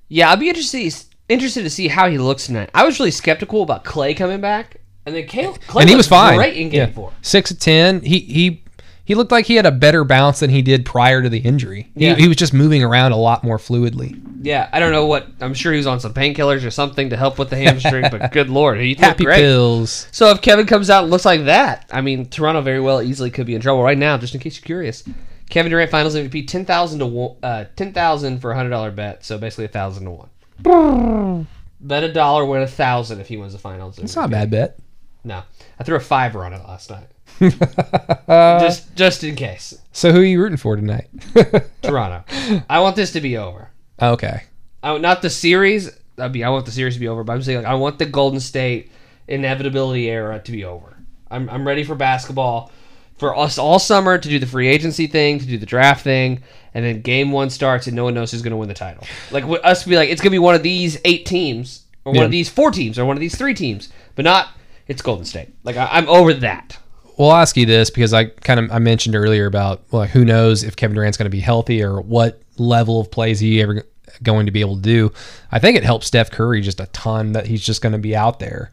[0.08, 2.70] Yeah, I'd be interested interested to see how he looks tonight.
[2.72, 6.08] I was really skeptical about Clay coming back, and then Clay, Clay and he was
[6.08, 6.36] fine.
[6.36, 6.94] Great in Game Yeah.
[6.94, 7.12] Four.
[7.20, 8.00] Six of ten.
[8.00, 8.62] He he
[9.08, 11.90] he looked like he had a better bounce than he did prior to the injury.
[11.94, 12.14] Yeah.
[12.14, 14.20] He, he was just moving around a lot more fluidly.
[14.42, 15.26] Yeah, I don't know what.
[15.40, 18.32] I'm sure he was on some painkillers or something to help with the hamstring, but
[18.32, 19.38] good lord, he looked Happy great.
[19.38, 20.08] pills.
[20.12, 23.30] So if Kevin comes out and looks like that, I mean, Toronto very well easily
[23.30, 24.18] could be in trouble right now.
[24.18, 25.04] Just in case you're curious,
[25.48, 28.90] Kevin Durant Finals MVP ten thousand to one, uh, ten thousand for a hundred dollar
[28.90, 29.24] bet.
[29.24, 31.46] So basically a thousand to one.
[31.80, 33.98] bet a dollar, win a thousand if he wins the Finals.
[33.98, 34.78] It's not a bad bet.
[35.24, 35.44] No,
[35.80, 37.06] I threw a fiver on it last night.
[38.28, 41.08] just just in case, So who are you rooting for tonight?
[41.82, 42.24] Toronto.
[42.68, 43.70] I want this to be over.
[44.00, 44.42] okay.
[44.82, 45.90] I, not the series.
[46.18, 47.98] I mean, I want the series to be over, but I'm saying like I want
[47.98, 48.90] the Golden State
[49.26, 50.96] inevitability era to be over.
[51.30, 52.70] I'm, I'm ready for basketball
[53.18, 56.42] for us all summer to do the free agency thing, to do the draft thing,
[56.72, 59.04] and then game one starts and no one knows who's going to win the title.
[59.30, 62.20] Like us be like, it's going to be one of these eight teams, or one
[62.20, 62.24] Yeah.
[62.26, 64.48] of these four teams, or one of these three teams, but not
[64.86, 65.48] it's Golden State.
[65.64, 66.78] Like I, I'm over that.
[67.18, 70.62] Well, ask you this because I kind of I mentioned earlier about well, who knows
[70.62, 73.84] if Kevin Durant's going to be healthy or what level of plays he ever
[74.22, 75.12] going to be able to do.
[75.50, 78.14] I think it helps Steph Curry just a ton that he's just going to be
[78.14, 78.70] out there.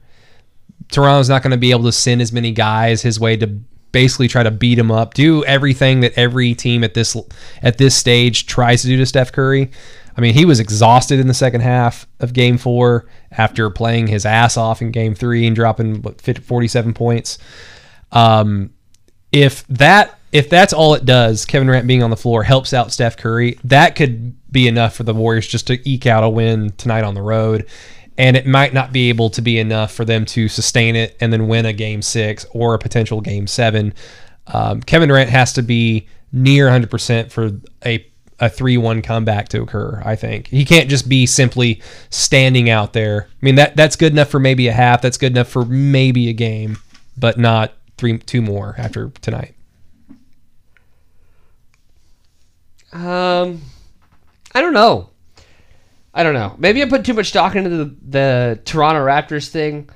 [0.92, 3.48] Toronto's not going to be able to send as many guys his way to
[3.92, 7.18] basically try to beat him up, do everything that every team at this
[7.64, 9.72] at this stage tries to do to Steph Curry.
[10.18, 14.26] I mean, he was exhausted in the second half of Game Four after playing his
[14.26, 17.40] ass off in Game Three and dropping what 47 points.
[18.12, 18.72] Um,
[19.32, 22.92] if that if that's all it does, Kevin Durant being on the floor helps out
[22.92, 23.58] Steph Curry.
[23.64, 27.14] That could be enough for the Warriors just to eke out a win tonight on
[27.14, 27.68] the road.
[28.18, 31.32] And it might not be able to be enough for them to sustain it and
[31.32, 33.94] then win a game six or a potential game seven.
[34.48, 37.52] Um, Kevin Durant has to be near 100% for
[37.86, 38.06] a
[38.38, 40.48] a 3-1 comeback to occur, I think.
[40.48, 43.30] He can't just be simply standing out there.
[43.30, 46.28] I mean that that's good enough for maybe a half, that's good enough for maybe
[46.28, 46.78] a game,
[47.18, 49.56] but not three two more after tonight.
[52.94, 53.62] Um,
[54.54, 55.10] I don't know.
[56.14, 56.56] I don't know.
[56.58, 59.90] Maybe I put too much stock into the, the Toronto Raptors thing,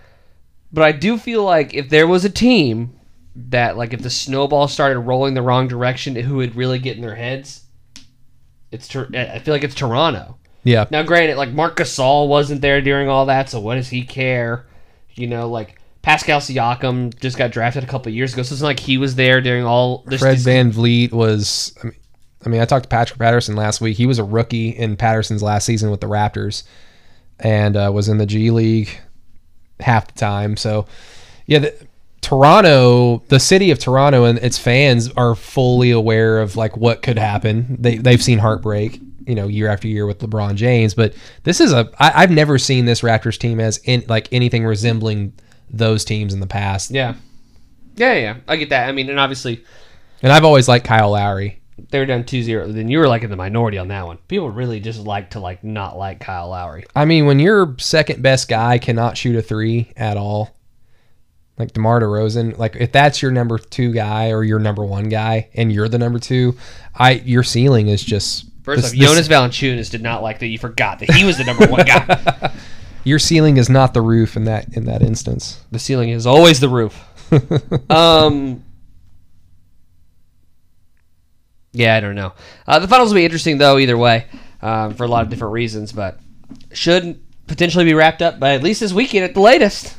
[0.73, 2.93] but I do feel like if there was a team
[3.35, 7.01] that, like, if the snowball started rolling the wrong direction, who would really get in
[7.01, 7.63] their heads,
[8.69, 10.38] it's I feel like it's Toronto.
[10.65, 10.88] Yeah.
[10.91, 14.65] Now, granted, like Marc Gasol wasn't there during all that, so what does he care?
[15.13, 18.62] You know, like Pascal Siakam just got drafted a couple of years ago, so it's
[18.62, 20.21] not like he was there during all this.
[20.21, 21.75] Fred VanVleet was.
[21.83, 21.95] I mean,
[22.45, 23.97] I mean, I talked to Patrick Patterson last week.
[23.97, 26.63] He was a rookie in Patterson's last season with the Raptors,
[27.39, 28.97] and uh, was in the G League
[29.81, 30.55] half the time.
[30.55, 30.85] So,
[31.45, 31.88] yeah, the,
[32.21, 37.17] Toronto, the city of Toronto, and its fans are fully aware of like what could
[37.17, 37.75] happen.
[37.79, 40.93] They they've seen heartbreak, you know, year after year with LeBron James.
[40.93, 44.65] But this is a I, I've never seen this Raptors team as in like anything
[44.65, 45.33] resembling
[45.69, 46.91] those teams in the past.
[46.91, 47.15] Yeah.
[47.95, 48.88] Yeah, yeah, I get that.
[48.88, 49.63] I mean, and obviously
[50.23, 51.60] And I've always liked Kyle Lowry.
[51.91, 52.73] they were down 2-0.
[52.73, 54.17] Then you were like in the minority on that one.
[54.29, 56.86] People really just like to like not like Kyle Lowry.
[56.95, 60.55] I mean, when your second best guy cannot shoot a three at all,
[61.58, 65.49] like DeMar DeRozan, like if that's your number two guy or your number one guy,
[65.53, 66.55] and you're the number two,
[66.95, 70.47] I your ceiling is just First this- off, this- Jonas Valanciunas did not like that
[70.47, 72.53] you forgot that he was the number one guy.
[73.03, 75.63] Your ceiling is not the roof in that in that instance.
[75.71, 77.03] The ceiling is always the roof.
[77.89, 78.63] um.
[81.71, 82.33] Yeah, I don't know.
[82.67, 84.25] Uh, the finals will be interesting though, either way,
[84.62, 85.91] um, for a lot of different reasons.
[85.91, 86.19] But
[86.71, 89.95] should potentially be wrapped up by at least this weekend at the latest.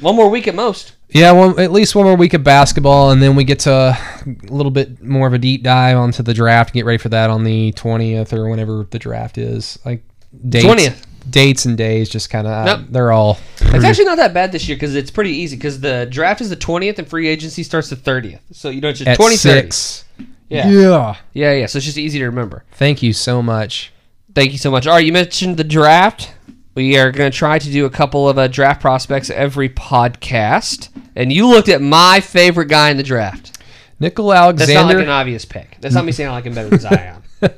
[0.00, 0.94] One more week at most.
[1.10, 3.98] Yeah, well, at least one more week of basketball, and then we get to a
[4.44, 6.70] little bit more of a deep dive onto the draft.
[6.70, 9.78] And get ready for that on the twentieth or whenever the draft is.
[9.84, 11.04] Like 20th.
[11.30, 12.80] Dates and days, just kind of Nope.
[12.90, 13.38] they're all.
[13.60, 16.50] It's actually not that bad this year because it's pretty easy because the draft is
[16.50, 18.42] the twentieth and free agency starts the thirtieth.
[18.52, 19.70] So you know it's just at twenty thirty.
[19.70, 20.04] six.
[20.48, 20.68] Yeah.
[20.68, 21.16] yeah.
[21.32, 21.66] yeah, yeah.
[21.66, 22.64] So it's just easy to remember.
[22.72, 23.92] Thank you so much.
[24.34, 24.86] Thank you so much.
[24.86, 26.32] All right, you mentioned the draft.
[26.74, 30.88] We are going to try to do a couple of uh, draft prospects every podcast,
[31.16, 33.58] and you looked at my favorite guy in the draft.
[33.98, 34.72] Nickel Alexander.
[34.74, 35.76] That's not like an obvious pick.
[35.80, 37.22] That's not me saying I like him better than Zion.
[37.42, 37.48] I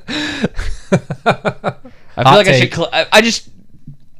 [0.91, 2.73] feel Hot like I should.
[2.73, 3.49] Cl- I, I just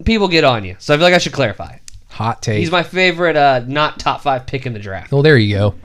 [0.03, 1.77] people get on you, so I feel like I should clarify.
[2.09, 2.59] Hot take.
[2.59, 5.11] He's my favorite, uh, not top five pick in the draft.
[5.11, 5.75] well, there you go.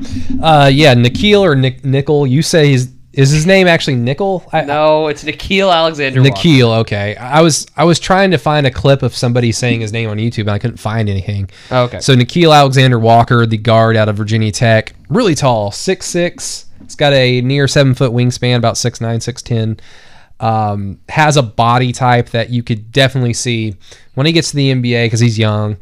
[0.43, 2.27] Uh, yeah, Nickeil or Nick, Nickel.
[2.27, 4.47] You say his is his name actually Nickel?
[4.53, 6.23] I, No, it's Nickeil Alexander.
[6.23, 6.33] Walker.
[6.39, 6.79] Nickeil.
[6.81, 10.11] Okay, I was I was trying to find a clip of somebody saying his name
[10.11, 11.49] on YouTube and I couldn't find anything.
[11.71, 12.01] Oh, okay.
[12.01, 16.67] So Nickeil Alexander Walker, the guard out of Virginia Tech, really tall, six six.
[16.83, 19.81] It's got a near seven foot wingspan, about six nine, six ten.
[20.41, 23.75] Um, has a body type that you could definitely see
[24.15, 25.79] when he gets to the NBA because he's young.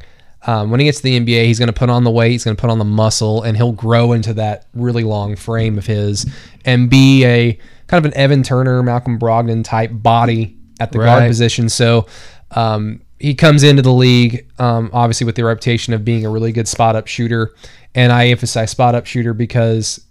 [0.47, 2.45] Um, when he gets to the NBA, he's going to put on the weight, he's
[2.45, 5.87] going to put on the muscle, and he'll grow into that really long frame of
[5.87, 6.25] his
[6.65, 11.27] and be a kind of an Evan Turner, Malcolm Brogdon type body at the guard
[11.29, 11.69] position.
[11.69, 12.07] So
[12.53, 16.53] um, he comes into the league, um, obviously with the reputation of being a really
[16.53, 17.55] good spot up shooter,
[17.95, 20.05] and I emphasize spot up shooter because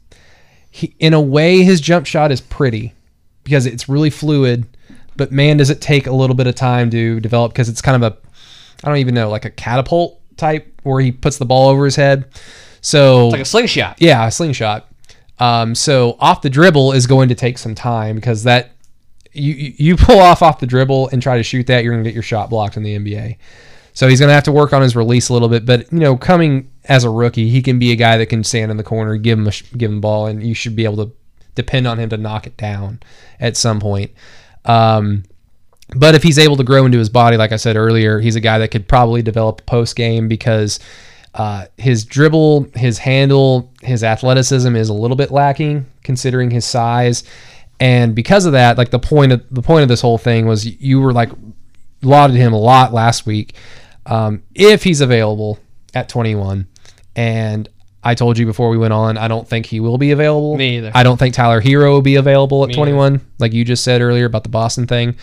[0.72, 2.94] he, in a way, his jump shot is pretty
[3.46, 4.68] because it's really fluid.
[5.16, 8.04] But man, does it take a little bit of time to develop because it's kind
[8.04, 8.18] of a,
[8.84, 11.96] I don't even know, like a catapult type where he puts the ball over his
[11.96, 12.26] head.
[12.82, 14.02] So like a slingshot.
[14.02, 14.92] yeah, a slingshot.
[15.40, 18.72] Um, so off the dribble is going to take some time because that
[19.32, 22.04] you you you pull off off the dribble and try to shoot that, you're going
[22.04, 23.38] to get your shot blocked in the NBA.
[23.94, 25.66] So he's going to have to work on his release a little bit.
[25.66, 28.70] But you know, coming as a rookie, he can be a guy that can stand
[28.70, 31.14] in the corner, give him a give him ball, and you should be able to
[31.56, 33.00] depend on him to knock it down
[33.40, 34.12] at some point.
[34.66, 35.24] Um,
[35.96, 38.40] but if he's able to grow into his body, like I said earlier, he's a
[38.40, 40.80] guy that could probably develop post game because
[41.36, 47.24] uh, his dribble, his handle, his athleticism is a little bit lacking considering his size.
[47.80, 50.66] And because of that, like the point of the point of this whole thing was
[50.66, 51.30] you were like
[52.02, 53.56] lauded him a lot last week.
[54.06, 55.60] Um, if he's available
[55.94, 56.68] at 21,
[57.16, 57.70] and
[58.06, 60.56] I told you before we went on, I don't think he will be available.
[60.56, 60.92] Me either.
[60.94, 64.00] I don't think Tyler Herro will be available at Me 21, like you just said
[64.00, 65.16] earlier about the Boston thing.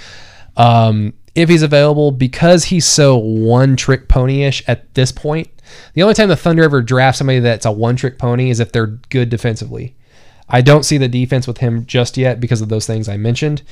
[0.57, 5.49] Um, if he's available, because he's so one trick pony ish at this point,
[5.95, 8.73] the only time the Thunder ever draft somebody that's a one trick pony is if
[8.73, 9.95] they're good defensively.
[10.49, 13.63] I don't see the defense with him just yet because of those things I mentioned.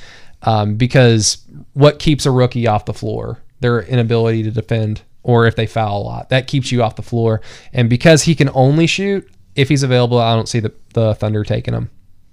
[0.43, 3.39] Um, because what keeps a rookie off the floor?
[3.59, 7.01] Their inability to defend, or if they foul a lot, that keeps you off the
[7.01, 7.41] floor.
[7.73, 11.43] And because he can only shoot, if he's available, I don't see the, the Thunder
[11.43, 11.89] taking him.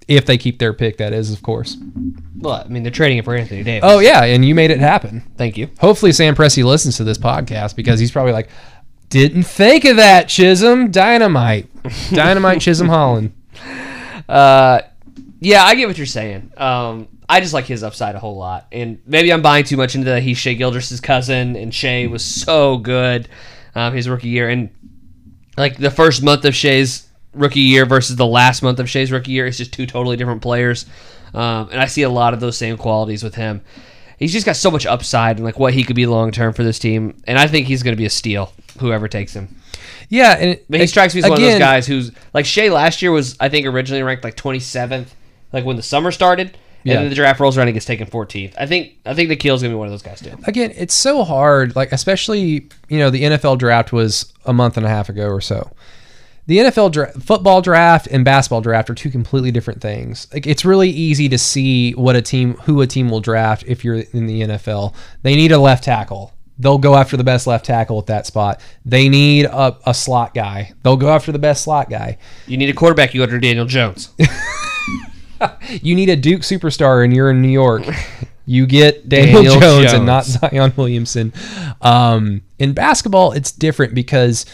[0.07, 1.77] If they keep their pick, that is, of course.
[2.37, 3.87] Well, I mean, they're trading it for Anthony Davis.
[3.87, 5.21] Oh yeah, and you made it happen.
[5.37, 5.69] thank you.
[5.79, 8.49] Hopefully, Sam Presti listens to this podcast because he's probably like,
[9.09, 10.89] "Didn't think of that, Chisholm.
[10.89, 11.67] Dynamite,
[12.11, 13.33] dynamite, Chisholm Holland."
[14.27, 14.81] Uh,
[15.39, 16.51] yeah, I get what you're saying.
[16.55, 19.93] Um, I just like his upside a whole lot, and maybe I'm buying too much
[19.93, 20.23] into that.
[20.23, 23.29] He's Shai Gilgeous's cousin, and Shai was so good
[23.75, 24.71] um, his rookie year, and
[25.55, 29.31] like the first month of Shai's rookie year versus the last month of Shai's rookie
[29.31, 30.87] year, it's just two totally different players,
[31.35, 33.61] um, and I see a lot of those same qualities with him.
[34.17, 36.63] He's just got so much upside and like what he could be long term for
[36.63, 38.51] this team, and I think he's going to be a steal.
[38.79, 39.55] Whoever takes him.
[40.09, 42.69] Yeah, and it, But he strikes me as one of those guys who's like Shai
[42.69, 45.09] last year was I think originally ranked like 27th,
[45.53, 46.95] like when the summer started, Yeah.
[46.95, 48.53] and then the draft rolls around and gets taken 14th.
[48.57, 50.33] I think I think Nickeil's gonna be one of those guys too.
[50.45, 51.75] Again, it's so hard.
[51.75, 55.41] Like especially, you know, the NFL draft was a month and a half ago or
[55.41, 55.71] so.
[56.47, 60.27] The NFL dra- football draft and basketball draft are two completely different things.
[60.33, 63.83] Like it's really easy to see what a team who a team will draft if
[63.85, 64.95] you're in the NFL.
[65.21, 66.33] They need a left tackle.
[66.57, 68.61] They'll go after the best left tackle at that spot.
[68.83, 70.73] They need a, a slot guy.
[70.81, 72.17] They'll go after the best slot guy.
[72.47, 74.09] You need a quarterback, you go to Daniel Jones.
[75.81, 77.83] You need a Duke superstar and you're in New York.
[78.45, 81.33] You get Daniel, Daniel Jones, and not Zion Williamson.
[81.81, 84.47] Um, in basketball, it's different because,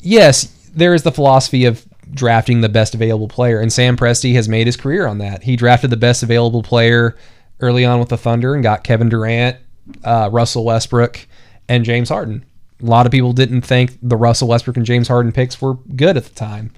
[0.00, 4.48] yes, there is the philosophy of drafting the best available player, and Sam Presti has
[4.48, 5.42] made his career on that.
[5.42, 7.14] He drafted the best available player
[7.60, 9.58] early on with the Thunder and got Kevin Durant,
[10.02, 11.26] uh, Russell Westbrook,
[11.68, 12.42] and James Harden.
[12.82, 16.16] A lot of people didn't think the Russell Westbrook and James Harden picks were good
[16.16, 16.70] at the time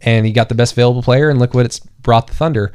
[0.00, 2.72] and he got the best available player, and look what it's brought the Thunder.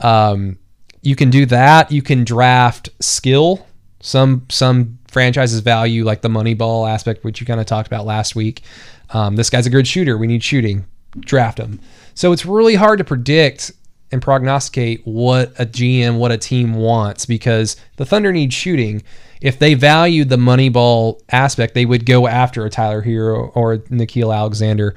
[0.00, 0.58] Um,
[1.02, 1.92] you can do that.
[1.92, 3.66] You can draft skill.
[4.00, 8.04] Some some franchises value like the money ball aspect, which you kind of talked about
[8.04, 8.62] last week.
[9.10, 10.18] Um, this guy's a good shooter.
[10.18, 10.84] We need shooting.
[11.20, 11.80] Draft him.
[12.14, 13.72] So it's really hard to predict
[14.12, 19.02] and prognosticate what a GM, what a team wants because the Thunder need shooting.
[19.40, 23.78] If they valued the money ball aspect, they would go after a Tyler Herro or
[23.78, 24.94] Nickeil Alexander.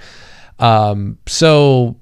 [0.59, 1.97] Um, so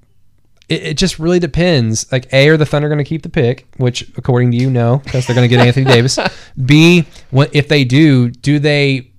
[0.69, 2.11] it, it just really depends.
[2.11, 4.97] Like, A, are the Thunder going to keep the pick, which according to you, no,
[5.03, 6.19] because they're going to get Anthony Davis.
[6.65, 9.11] B, what if they do, do they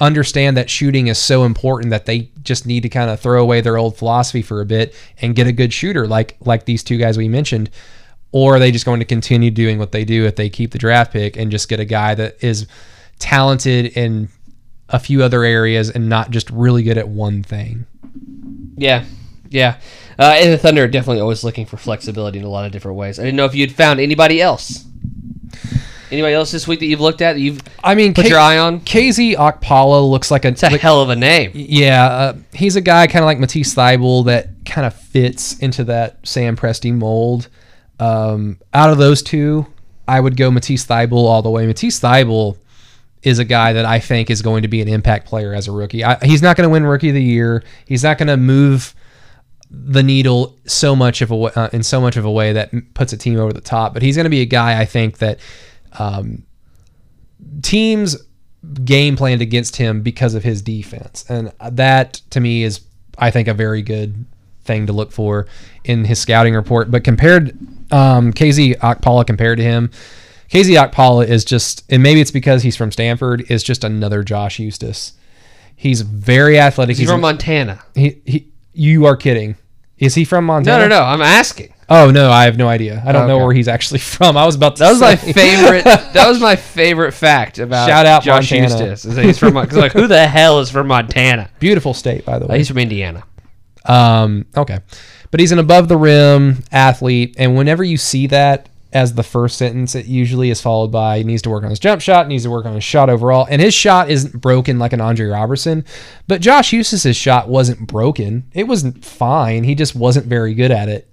[0.00, 3.60] understand that shooting is so important that they just need to kind of throw away
[3.60, 6.98] their old philosophy for a bit and get a good shooter like like these two
[6.98, 7.70] guys we mentioned?
[8.32, 10.78] Or are they just going to continue doing what they do if they keep the
[10.78, 12.66] draft pick and just get a guy that is
[13.18, 14.28] talented in
[14.88, 17.86] a few other areas and not just really good at one thing?
[18.82, 19.04] Yeah,
[19.50, 19.76] yeah.
[20.18, 22.96] Uh, and the Thunder are definitely always looking for flexibility in a lot of different
[22.98, 23.18] ways.
[23.18, 24.84] I didn't know if you'd found anybody else.
[26.10, 28.38] Anybody else this week that you've looked at that you've I mean, put K- your
[28.38, 28.80] eye on?
[28.80, 31.52] KZ Okpala looks like a, It's a like- hell of a name.
[31.54, 35.84] yeah, uh, he's a guy kind of like Matisse Thybulle that kind of fits into
[35.84, 37.48] that Sam Presti mold.
[37.98, 39.66] Um, out of those two,
[40.06, 41.66] I would go Matisse Thybulle all the way.
[41.66, 42.58] Matisse Thybulle
[43.22, 45.72] is a guy that I think is going to be an impact player as a
[45.72, 46.04] rookie.
[46.04, 47.62] I, he's not going to win Rookie of the Year.
[47.86, 48.94] He's not going to move
[49.70, 53.12] the needle so much of a uh, in so much of a way that puts
[53.12, 53.94] a team over the top.
[53.94, 55.38] But he's going to be a guy I think that
[55.98, 56.44] um,
[57.62, 58.16] teams
[58.84, 62.80] game planned against him because of his defense, and that to me is
[63.18, 64.26] I think a very good
[64.64, 65.46] thing to look for
[65.84, 66.90] in his scouting report.
[66.90, 67.56] But compared
[67.92, 69.90] um, KZ Okpala compared to him.
[70.52, 74.58] KZ Okpala is just, and maybe it's because he's from Stanford, is just another Josh
[74.58, 75.12] Huestis.
[75.74, 76.96] He's very athletic.
[76.96, 77.82] He's from Montana.
[77.94, 79.56] he, he, you are kidding.
[79.98, 80.80] Is he from Montana?
[80.80, 81.00] no, no.
[81.00, 81.04] No.
[81.06, 81.72] I'm asking.
[81.88, 83.02] Oh no, I have no idea.
[83.04, 84.36] I don't know where he's actually from.
[84.36, 84.80] I was about to.
[84.80, 85.84] That was my favorite.
[85.84, 88.74] that was my favorite fact about Shout out Josh Montana.
[88.92, 89.06] Huestis.
[89.06, 91.50] Is he's from because like who the hell is from Montana?
[91.60, 92.58] Beautiful state, by the Uh, way.
[92.58, 93.24] he's from Indiana.
[93.84, 94.78] Um, okay,
[95.30, 99.56] but he's an above the rim athlete, and whenever you see that as the first
[99.56, 102.42] sentence, it usually is followed by he needs to work on his jump shot, needs
[102.44, 105.84] to work on his shot overall, and his shot isn't broken like an Andre Roberson,
[106.28, 108.44] but Josh Huestis's shot wasn't broken.
[108.52, 109.64] It wasn't fine.
[109.64, 111.08] He just wasn't very good at it.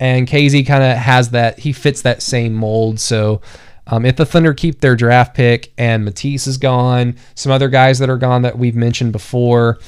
[0.00, 1.60] And KZ kind of has that.
[1.60, 3.00] He fits that same mold.
[3.00, 3.40] So.
[3.86, 7.98] Um, if the Thunder keep their draft pick and Matisse is gone, some other guys
[7.98, 9.78] that are gone that we've mentioned before,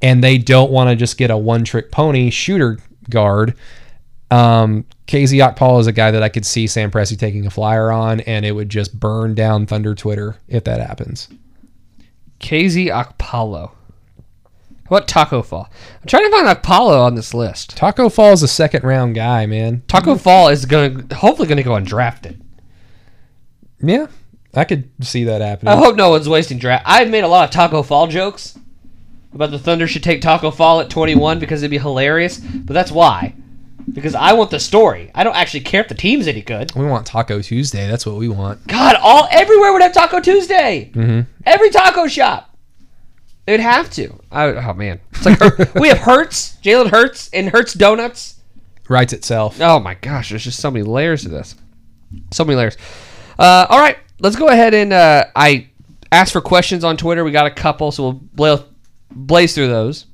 [0.00, 2.78] and they don't want to just get a one trick pony shooter
[3.10, 3.54] guard.
[4.32, 7.92] Um, KZ Okpala is a guy that I could see Sam Presti taking a flyer
[7.92, 11.28] on, and it would just burn down Thunder Twitter if that happens.
[12.40, 13.72] KZ Okpala.
[14.88, 15.70] What Taco Fall?
[16.00, 17.76] I'm trying to find Okpala on this list.
[17.76, 19.82] Taco Fall is a second round guy, man.
[19.86, 22.40] Taco Fall is going to hopefully going to go undrafted.
[23.82, 24.06] Yeah,
[24.54, 25.74] I could see that happening.
[25.74, 26.84] I hope no one's wasting draft.
[26.86, 28.58] I've made a lot of Taco Fall jokes
[29.34, 32.90] about the Thunder should take Taco Fall at 21 because it'd be hilarious, but that's
[32.92, 33.34] why.
[33.92, 35.10] Because I want the story.
[35.14, 36.74] I don't actually care if the team's any good.
[36.74, 37.86] We want Taco Tuesday.
[37.88, 38.66] That's what we want.
[38.66, 40.90] God, all everywhere would have Taco Tuesday.
[40.94, 41.26] Mhm.
[41.46, 42.48] Every taco shop.
[43.46, 44.18] They'd have to.
[44.30, 48.36] I, oh man, it's like Her- we have Hertz, Jalen Hurts, and Hertz Donuts.
[48.88, 49.60] Writes itself.
[49.60, 51.54] Oh my gosh, there's just so many layers to this.
[52.30, 52.76] So many layers.
[53.38, 55.68] Uh, all right, let's go ahead and uh, I
[56.12, 57.24] asked for questions on Twitter.
[57.24, 58.64] We got a couple, so we'll bla-
[59.10, 60.06] blaze through those.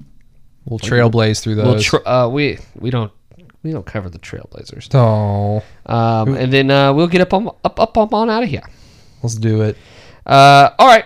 [0.64, 1.94] We'll trailblaze through We'll those.
[2.06, 3.10] uh, we we don't
[3.68, 4.88] we don't cover the Trailblazers.
[4.94, 8.48] oh, Um, and then uh, we'll get up on up up, up on out of
[8.48, 8.62] here.
[9.22, 9.76] let's do it.
[10.24, 11.04] Uh, all right.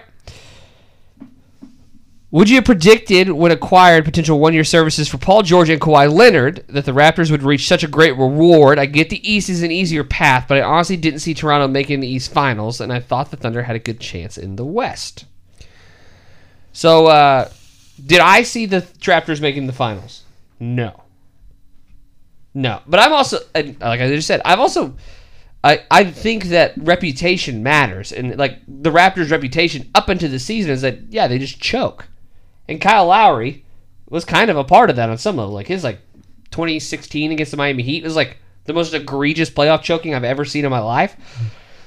[2.30, 6.64] Would you have predicted when acquired potential one-year services for Paul George and Kawhi Leonard
[6.68, 8.78] that the Raptors would reach such a great reward?
[8.78, 12.00] I get the East is an easier path, but I honestly didn't see Toronto making
[12.00, 15.26] the East Finals, and I thought the Thunder had a good chance in the West.
[16.72, 17.50] So, uh,
[18.06, 20.22] did I see the Raptors making the Finals?
[20.58, 21.01] No.
[22.55, 24.94] No, but I'm also like I just said, I've also
[25.64, 30.70] I, I think that reputation matters, and like the Raptors' reputation up into the season
[30.70, 32.09] is that yeah they just choke,
[32.68, 33.64] and Kyle Lowry
[34.11, 35.55] was kind of a part of that on some level.
[35.55, 36.00] Like his like
[36.50, 40.64] 2016 against the Miami Heat was like the most egregious playoff choking I've ever seen
[40.64, 41.16] in my life.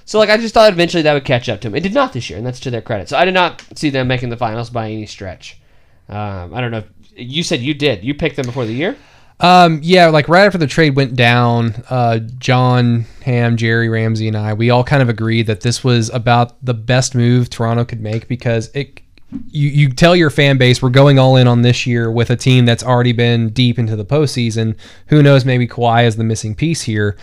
[0.05, 1.75] So like I just thought eventually that would catch up to him.
[1.75, 3.09] It did not this year, and that's to their credit.
[3.09, 5.59] So I did not see them making the finals by any stretch.
[6.07, 6.83] Um, I don't know.
[7.15, 8.03] You said you did.
[8.03, 8.95] You picked them before the year.
[9.39, 14.37] Um, yeah, like right after the trade went down, uh, John Ham, Jerry Ramsey, and
[14.37, 18.01] I, we all kind of agreed that this was about the best move Toronto could
[18.01, 19.01] make because it.
[19.49, 22.37] You, you tell your fan base we're going all in on this year with a
[22.37, 24.77] team that's already been deep into the postseason.
[25.07, 25.43] Who knows?
[25.43, 27.17] Maybe Kawhi is the missing piece here.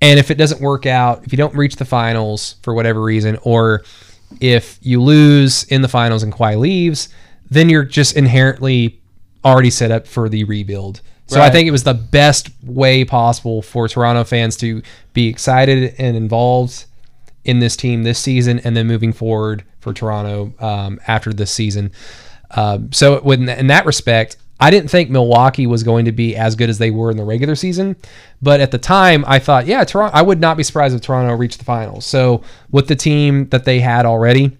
[0.00, 3.38] And if it doesn't work out, if you don't reach the finals for whatever reason,
[3.42, 3.82] or
[4.40, 7.08] if you lose in the finals and Kawhi leaves,
[7.50, 8.97] then you're just inherently
[9.44, 11.00] already set up for the rebuild.
[11.26, 14.80] So I think it was the best way possible for Toronto fans to
[15.12, 16.86] be excited and involved
[17.44, 21.92] in this team this season, and then moving forward for Toronto um, after this season.
[22.52, 26.56] Um, so with, in that respect, I didn't think Milwaukee was going to be as
[26.56, 27.96] good as they were in the regular season,
[28.40, 30.16] but at the time I thought, yeah, Toronto.
[30.16, 32.06] I would not be surprised if Toronto reached the finals.
[32.06, 34.56] So with the team that they had already,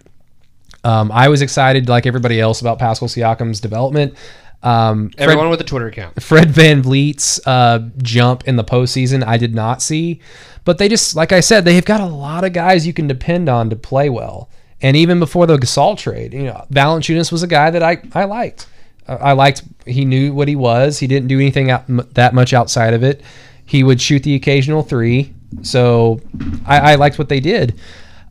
[0.85, 4.15] um, I was excited, like everybody else, about Pascal Siakam's development.
[4.63, 6.21] Um, Fred- Everyone with a Twitter account.
[6.23, 10.21] Fred VanVleet's uh, jump in the postseason, I did not see.
[10.65, 13.49] But they just, like I said, they've got a lot of guys you can depend
[13.49, 14.51] on to play well.
[14.83, 18.25] And even before the Gasol trade, you know, Valanciunas was a guy that I, I
[18.25, 18.67] liked.
[19.07, 20.99] Uh, I liked, he knew what he was.
[20.99, 23.23] He didn't do anything out, m- that much outside of it.
[23.65, 25.33] He would shoot the occasional three.
[25.63, 26.21] So
[26.67, 27.79] I, I liked what they did.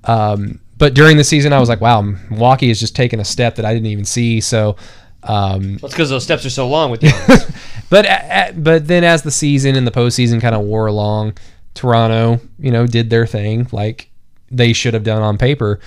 [0.03, 3.55] Um, but during the season, I was like, wow, Milwaukee is just taking a step
[3.55, 4.39] that I didn't even see.
[4.41, 4.75] So,
[5.27, 7.11] um, That's because those steps are so long with you.
[7.89, 11.37] but a- a- but then as the season and the postseason kind of wore along,
[11.73, 14.09] Toronto, you know, did their thing like
[14.49, 15.79] they should have done on paper.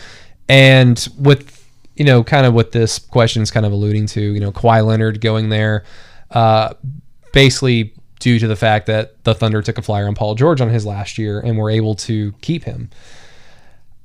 [0.49, 1.57] And with
[1.97, 4.85] you know, kind of what this question is kind of alluding to, you know, Kawhi
[4.87, 5.85] Leonard going there,
[6.31, 6.73] uh,
[7.35, 10.71] basically due to the fact that the Thunder took a flyer on Paul George on
[10.71, 12.89] his last year and were able to keep him.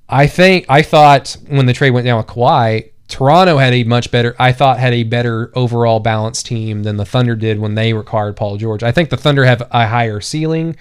[0.10, 4.10] I think I thought when the trade went down with Kawhi, Toronto had a much
[4.12, 4.36] better.
[4.40, 8.36] I thought had a better overall balanced team than the Thunder did when they required
[8.36, 8.84] Paul George.
[8.84, 10.76] I think the Thunder have a higher ceiling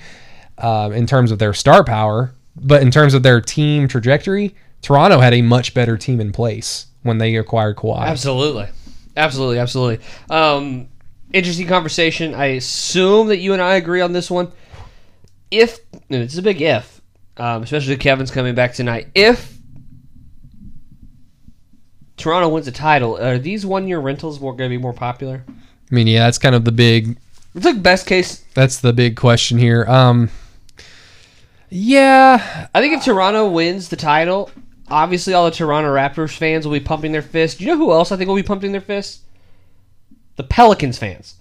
[0.59, 5.21] um, in terms of their star power, but in terms of their team trajectory, Toronto
[5.21, 8.01] had a much better team in place when they acquired Kawhi.
[8.01, 8.69] Absolutely,
[9.17, 10.05] absolutely, absolutely.
[10.31, 10.89] Um,
[11.33, 12.35] interesting conversation.
[12.35, 14.51] I assume that you and I agree on this one.
[15.51, 17.01] if it's a big if,
[17.37, 19.09] um, especially Kevin's coming back tonight.
[19.15, 19.59] If
[22.17, 25.45] Toronto wins the title, are these one-year rentals more going to be more popular?
[25.49, 27.17] I mean, yeah, that's kind of the big
[27.55, 28.45] It's like best case.
[28.55, 29.85] that's the big question here.
[29.89, 30.31] Um,
[31.71, 34.51] yeah, I think if Toronto wins the title,
[34.89, 37.59] obviously all the Toronto Raptors fans will be pumping their fists.
[37.59, 39.23] Do you know who else I think will be pumping their fists?
[40.37, 41.35] The Pelicans fans.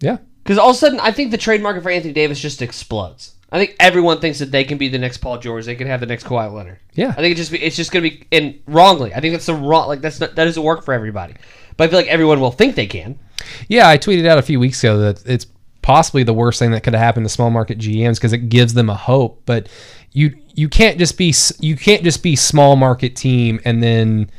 [0.00, 2.62] yeah, Because all of a sudden, I think the trade market for Anthony Davis just
[2.62, 3.34] explodes.
[3.50, 5.64] I think everyone thinks that they can be the next Paul George.
[5.64, 6.78] They can have the next Kawhi Leonard.
[6.92, 7.10] yeah.
[7.10, 9.14] I think it just be, it's just going to be and wrongly.
[9.14, 11.34] I think that's the wrong like that's not, that doesn't work for everybody.
[11.76, 13.18] But I feel like everyone will think they can.
[13.68, 15.46] Yeah, I tweeted out a few weeks ago that it's
[15.80, 18.74] possibly the worst thing that could have happened to small market GMs because it gives
[18.74, 19.42] them a hope.
[19.46, 19.68] But
[20.12, 24.30] you you can't just be you can't just be small market team and then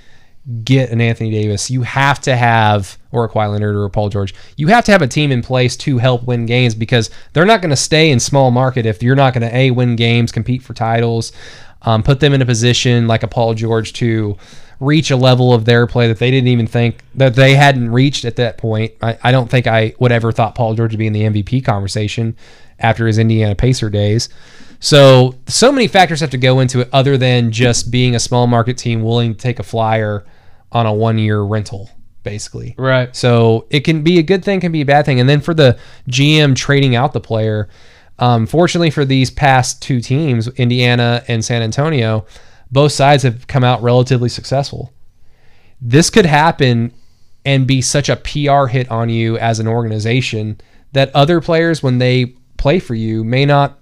[0.63, 1.69] get an Anthony Davis.
[1.69, 4.33] You have to have or a Kawhi Leonard or a Paul George.
[4.55, 7.61] You have to have a team in place to help win games because they're not
[7.61, 10.61] going to stay in small market if you're not going to a win games, compete
[10.61, 11.31] for titles,
[11.83, 14.37] um, put them in a position like a Paul George to
[14.79, 18.25] reach a level of their play that they didn't even think that they hadn't reached
[18.25, 18.93] at that point.
[19.01, 21.65] I, I don't think I would ever thought Paul George would be in the MVP
[21.65, 22.35] conversation
[22.79, 24.29] after his Indiana Pacer days.
[24.79, 28.47] So so many factors have to go into it other than just being a small
[28.47, 30.25] market team willing to take a flyer
[30.71, 31.89] on a one year rental,
[32.23, 32.75] basically.
[32.77, 33.15] Right.
[33.15, 35.19] So it can be a good thing, can be a bad thing.
[35.19, 35.77] And then for the
[36.09, 37.69] GM trading out the player,
[38.19, 42.25] um, fortunately for these past two teams, Indiana and San Antonio,
[42.71, 44.93] both sides have come out relatively successful.
[45.81, 46.93] This could happen
[47.45, 50.59] and be such a PR hit on you as an organization
[50.91, 52.25] that other players, when they
[52.57, 53.79] play for you, may not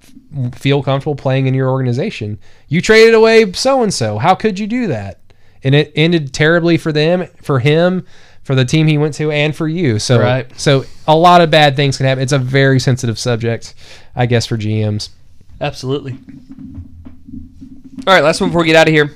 [0.54, 2.38] feel comfortable playing in your organization.
[2.68, 4.20] You traded away so and so.
[4.20, 5.20] How could you do that?
[5.64, 8.05] And it ended terribly for them, for him,
[8.43, 9.99] for the team he went to, and for you.
[9.99, 10.47] So, Right.
[10.60, 12.22] so a lot of bad things can happen.
[12.24, 13.74] It's a very sensitive subject,
[14.16, 15.10] I guess, for GMs.
[15.60, 16.18] Absolutely.
[18.05, 19.12] All right, last one before we get out of here.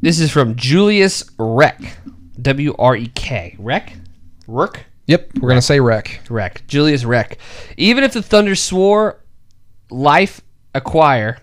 [0.00, 1.80] This is from Julius Reck.
[2.40, 3.54] W R E K.
[3.58, 3.92] Reck?
[4.46, 4.84] Rook?
[5.06, 6.20] Yep, we're gonna say wreck.
[6.28, 6.62] Reck.
[6.66, 7.38] Julius Reck.
[7.76, 9.20] Even if the Thunder swore
[9.90, 10.40] life
[10.74, 11.38] acquire.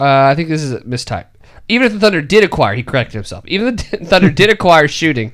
[0.00, 1.26] Uh, I think this is a mistype.
[1.68, 3.44] Even if the Thunder did acquire, he corrected himself.
[3.46, 5.32] Even if the Thunder did acquire shooting,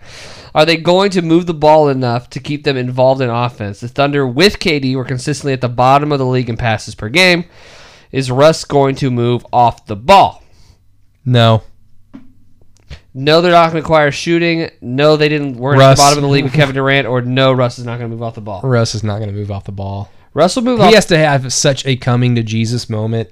[0.55, 3.81] are they going to move the ball enough to keep them involved in offense?
[3.81, 7.09] The Thunder with KD were consistently at the bottom of the league in passes per
[7.09, 7.45] game.
[8.11, 10.43] Is Russ going to move off the ball?
[11.25, 11.62] No,
[13.12, 14.71] No, they're not going to acquire shooting.
[14.81, 15.57] No, they didn't.
[15.57, 17.07] We're at the bottom of the league with Kevin Durant.
[17.07, 18.61] Or no, Russ is not going to move off the ball.
[18.62, 20.11] Russ is not gonna move off the ball.
[20.35, 20.89] Russ will move off.
[20.89, 23.31] He has to have such a coming to Jesus moment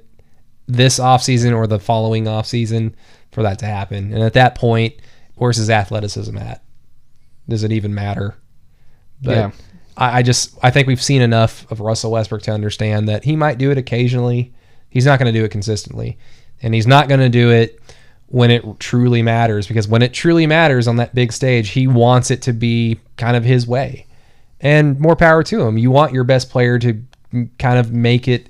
[0.66, 2.94] this offseason or the following offseason
[3.30, 4.12] for that to happen.
[4.12, 4.94] And at that point,
[5.36, 6.62] where's his athleticism at?
[7.48, 8.36] Does it even matter?
[9.22, 9.50] But Yeah.
[9.96, 13.36] I, I just I think we've seen enough of Russell Westbrook to understand that he
[13.36, 14.52] might do it occasionally.
[14.88, 16.18] He's not going to do it consistently.
[16.62, 17.80] And he's not going to do it
[18.26, 22.30] when it truly matters because when it truly matters on that big stage, he wants
[22.30, 24.06] it to be kind of his way.
[24.60, 25.76] And more power to him.
[25.76, 27.02] You want your best player to
[27.58, 28.48] kind of make it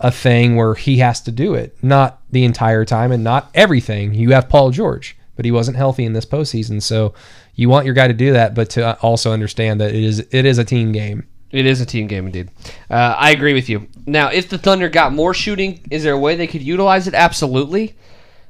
[0.00, 4.14] a thing where he has to do it, not the entire time and not everything.
[4.14, 7.14] You have Paul George, but he wasn't healthy in this postseason, so
[7.54, 10.44] you want your guy to do that, but to also understand that it is it
[10.44, 11.26] is a team game.
[11.50, 12.50] It is a team game indeed.
[12.90, 13.88] Uh, I agree with you.
[14.06, 17.14] Now, if the Thunder got more shooting, is there a way they could utilize it?
[17.14, 17.96] Absolutely.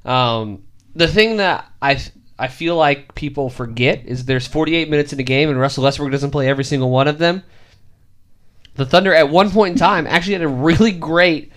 [0.04, 2.00] Um, the thing that I
[2.38, 6.10] I feel like people forget is there's 48 minutes in a game, and Russell Westbrook
[6.10, 7.42] doesn't play every single one of them.
[8.78, 11.50] The Thunder, at one point in time, actually had a really great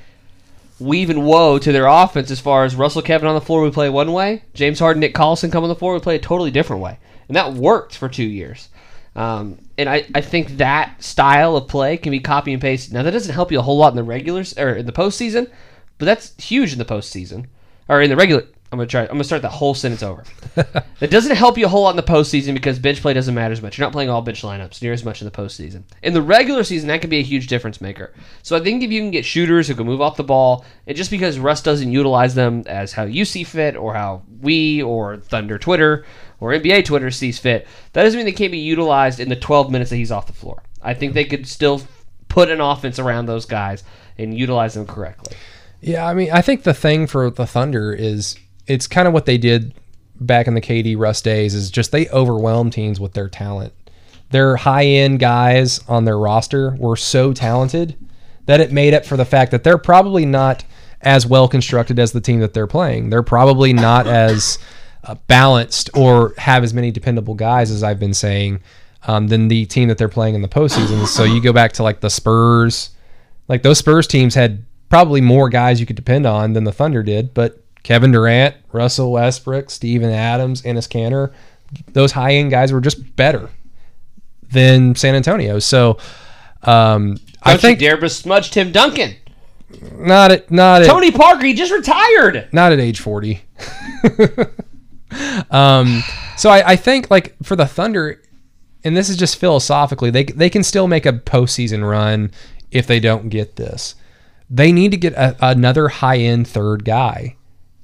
[0.80, 3.76] weave and woe to their offense as far as Russell Kevin on the floor would
[3.76, 6.50] play one way, James Harden, Nick Collison come on the floor would play a totally
[6.50, 6.98] different way,
[7.28, 8.70] and that worked for two years.
[9.16, 12.92] Um, and I, I think that style of play can be copy and pasted.
[12.92, 15.48] Now that doesn't help you a whole lot in the regulars or in the postseason,
[16.00, 17.46] but that's huge in the postseason
[17.88, 18.48] or in the regular.
[18.72, 19.02] I'm gonna try.
[19.02, 20.24] I'm gonna start that whole sentence over.
[21.02, 23.52] It doesn't help you a whole lot in the postseason because bench play doesn't matter
[23.52, 23.78] as much.
[23.78, 25.84] You're not playing all bench lineups near as much in the postseason.
[26.04, 28.14] In the regular season, that can be a huge difference maker.
[28.44, 30.96] So I think if you can get shooters who can move off the ball, and
[30.96, 35.18] just because Russ doesn't utilize them as how you see fit, or how we or
[35.18, 36.06] Thunder Twitter
[36.40, 39.70] or NBA Twitter sees fit, that doesn't mean they can't be utilized in the 12
[39.70, 40.64] minutes that he's off the floor.
[40.82, 41.82] I think they could still
[42.30, 43.84] put an offense around those guys
[44.18, 45.36] and utilize them correctly.
[45.82, 48.38] Yeah, I mean, I think the thing for the Thunder is
[48.68, 49.74] it's kind of what they did
[50.20, 53.74] back in the KD Russ days is just they overwhelm teams with their talent.
[54.30, 57.98] Their high end guys on their roster were so talented
[58.46, 60.64] that it made up for the fact that they're probably not
[61.02, 63.10] as well constructed as the team that they're playing.
[63.10, 64.60] They're probably not as
[65.04, 68.62] uh, balanced or have as many dependable guys as I've been saying.
[69.08, 71.08] um, than the team that they're playing in the postseason.
[71.08, 72.92] so you go back to like the Spurs,
[73.48, 77.02] like those Spurs teams had probably more guys you could depend on than the Thunder
[77.02, 81.34] did, but Kevin Durant, Russell Westbrook, Steven Adams, Enes Kanter,
[81.94, 83.50] those high end guys were just better
[84.52, 85.60] than San Antonio.
[85.60, 85.98] So
[86.64, 89.16] um, I think you dare besmudge Tim Duncan.
[89.94, 92.50] not at not at Tony Parker, he just retired.
[92.52, 93.42] not at age 40
[95.52, 96.04] um
[96.38, 98.22] so I, I think like for the thunder
[98.84, 102.32] and this is just philosophically they, they can still make a postseason run
[102.72, 103.96] if they don't get this
[104.50, 107.36] they need to get a, another high-end third guy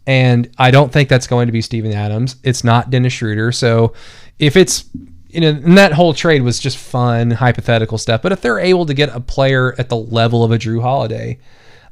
[0.08, 2.38] and i don't think that's going to be Steven adams.
[2.44, 3.52] It's not dennis schroeder.
[3.52, 3.94] So
[4.40, 4.86] if it's
[5.28, 8.24] you know and that whole trade was just fun hypothetical stuff.
[8.24, 11.38] But if they're able to get a player at the level of a Jrue holiday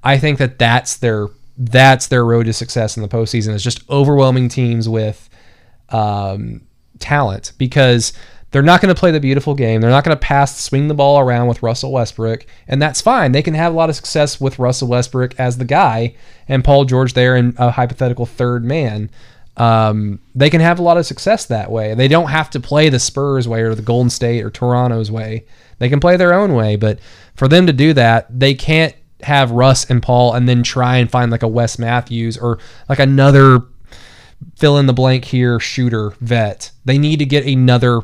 [0.06, 3.90] I think that that's their that's their road to success in the postseason is just
[3.90, 5.30] overwhelming teams with
[5.90, 6.62] um,
[7.00, 7.54] talent.
[7.58, 8.14] Because
[8.56, 9.82] they're not going to play the beautiful game.
[9.82, 13.34] They're not going to pass, swing the ball around with Russell Westbrook, and that's fine.
[13.34, 16.16] They can have a lot of success with Russell Westbrook as the guy
[16.48, 19.10] and Paul George there in a hypothetical third man.
[19.58, 21.96] Um, they can have a lot of success that way.
[21.96, 25.44] They don't have to play the Spurs way or the Golden State or Toronto's way.
[25.80, 27.00] They can play their own way, but
[27.36, 31.12] for them to do that, they can't have Russ and Paul and then try and
[31.12, 33.64] find like a Wes Matthews or like another
[34.56, 36.72] fill in the blank here shooter vet.
[36.86, 38.00] They need to get another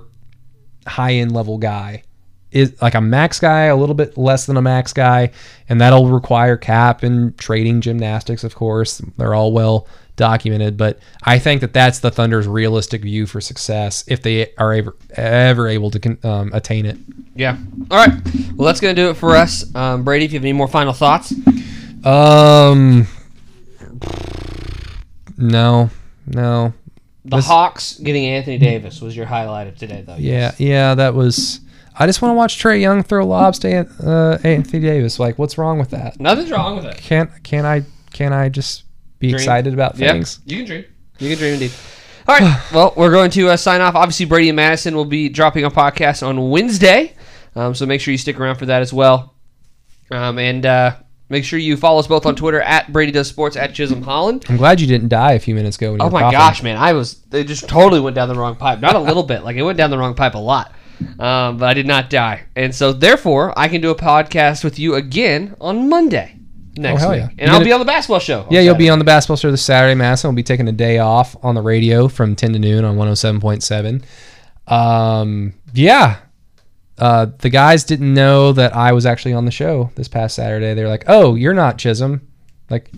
[0.88, 2.04] high end level guy.
[2.52, 5.32] Is like a max guy, a little bit less than a max guy,
[5.70, 9.02] and that'll require cap and trading gymnastics, of course.
[9.18, 14.04] They're all well documented, but I think that that's the Thunder's realistic view for success
[14.08, 16.98] if they are ever, ever able to um, attain it.
[17.36, 17.58] Yeah.
[17.90, 18.14] All right.
[18.56, 19.74] Well, that's going to do it for us.
[19.74, 21.34] Um, Brady, if you have any more final thoughts.
[22.04, 23.08] Um,
[25.38, 25.90] no,
[26.28, 26.74] no.
[27.24, 30.16] The Hawks getting Anthony Davis was your highlight of today, though.
[30.18, 31.60] Yeah, yeah, that was.
[31.98, 35.20] I just want to watch Trae Young throw lobs to uh, Anthony Davis.
[35.20, 36.20] Like, what's wrong with that?
[36.20, 36.98] Nothing's wrong with it.
[36.98, 38.84] Can't can I can I just
[39.20, 39.36] be Dream.
[39.36, 40.40] excited about things?
[40.46, 40.86] Yeah, you can dream.
[41.20, 41.72] You can dream indeed.
[42.28, 42.72] All right.
[42.74, 43.94] well, we're going to uh, sign off.
[43.96, 47.14] Obviously, Brady and Madison will be dropping a podcast on Wednesday,
[47.56, 49.36] um, so make sure you stick around for that as well.
[50.12, 50.96] Um, and uh,
[51.32, 54.46] make sure you follow us both on Twitter at Brady Does Sports at Chisholm Holland.
[54.50, 55.94] I'm glad you didn't die a few minutes ago.
[55.94, 56.38] When you Oh my coughing.
[56.38, 56.78] gosh, man!
[56.78, 58.80] I was they just totally went down the wrong pipe.
[58.80, 60.74] Not a little bit, like it went down the wrong pipe a lot.
[61.20, 64.78] Um, but I did not die, and so therefore I can do a podcast with
[64.78, 66.38] you again on Monday
[66.78, 67.30] next Oh, hell week, yeah.
[67.40, 68.46] and I'll gonna- be on the basketball show.
[68.52, 70.28] Yeah, you'll be on the basketball show this Saturday, Madison.
[70.30, 74.04] We'll be taking a day off on the radio from 10 to noon on 107.7.
[74.68, 76.18] Um, yeah.
[77.02, 80.76] Uh, the guys didn't know that I was actually on the show this past Saturday.
[80.76, 82.22] They were like, oh, you're not Chisholm.
[82.70, 82.92] Like,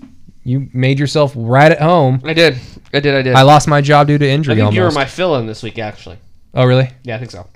[0.44, 2.22] you made yourself right at home.
[2.26, 2.60] I did,
[2.94, 3.34] I did, I did.
[3.34, 4.76] I lost my job due to injury I think almost.
[4.76, 6.18] you were my fill-in this week, actually.
[6.54, 6.92] oh, really?
[7.04, 7.48] Yeah, I think so.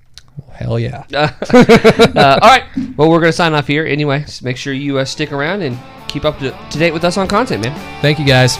[0.52, 1.06] Hell yeah.
[1.14, 2.64] uh, all right.
[2.96, 4.24] Well, we're going to sign off here anyway.
[4.26, 5.78] So make sure you uh, stick around and
[6.08, 8.02] keep up to, to date with us on content, man.
[8.02, 8.58] Thank you, guys.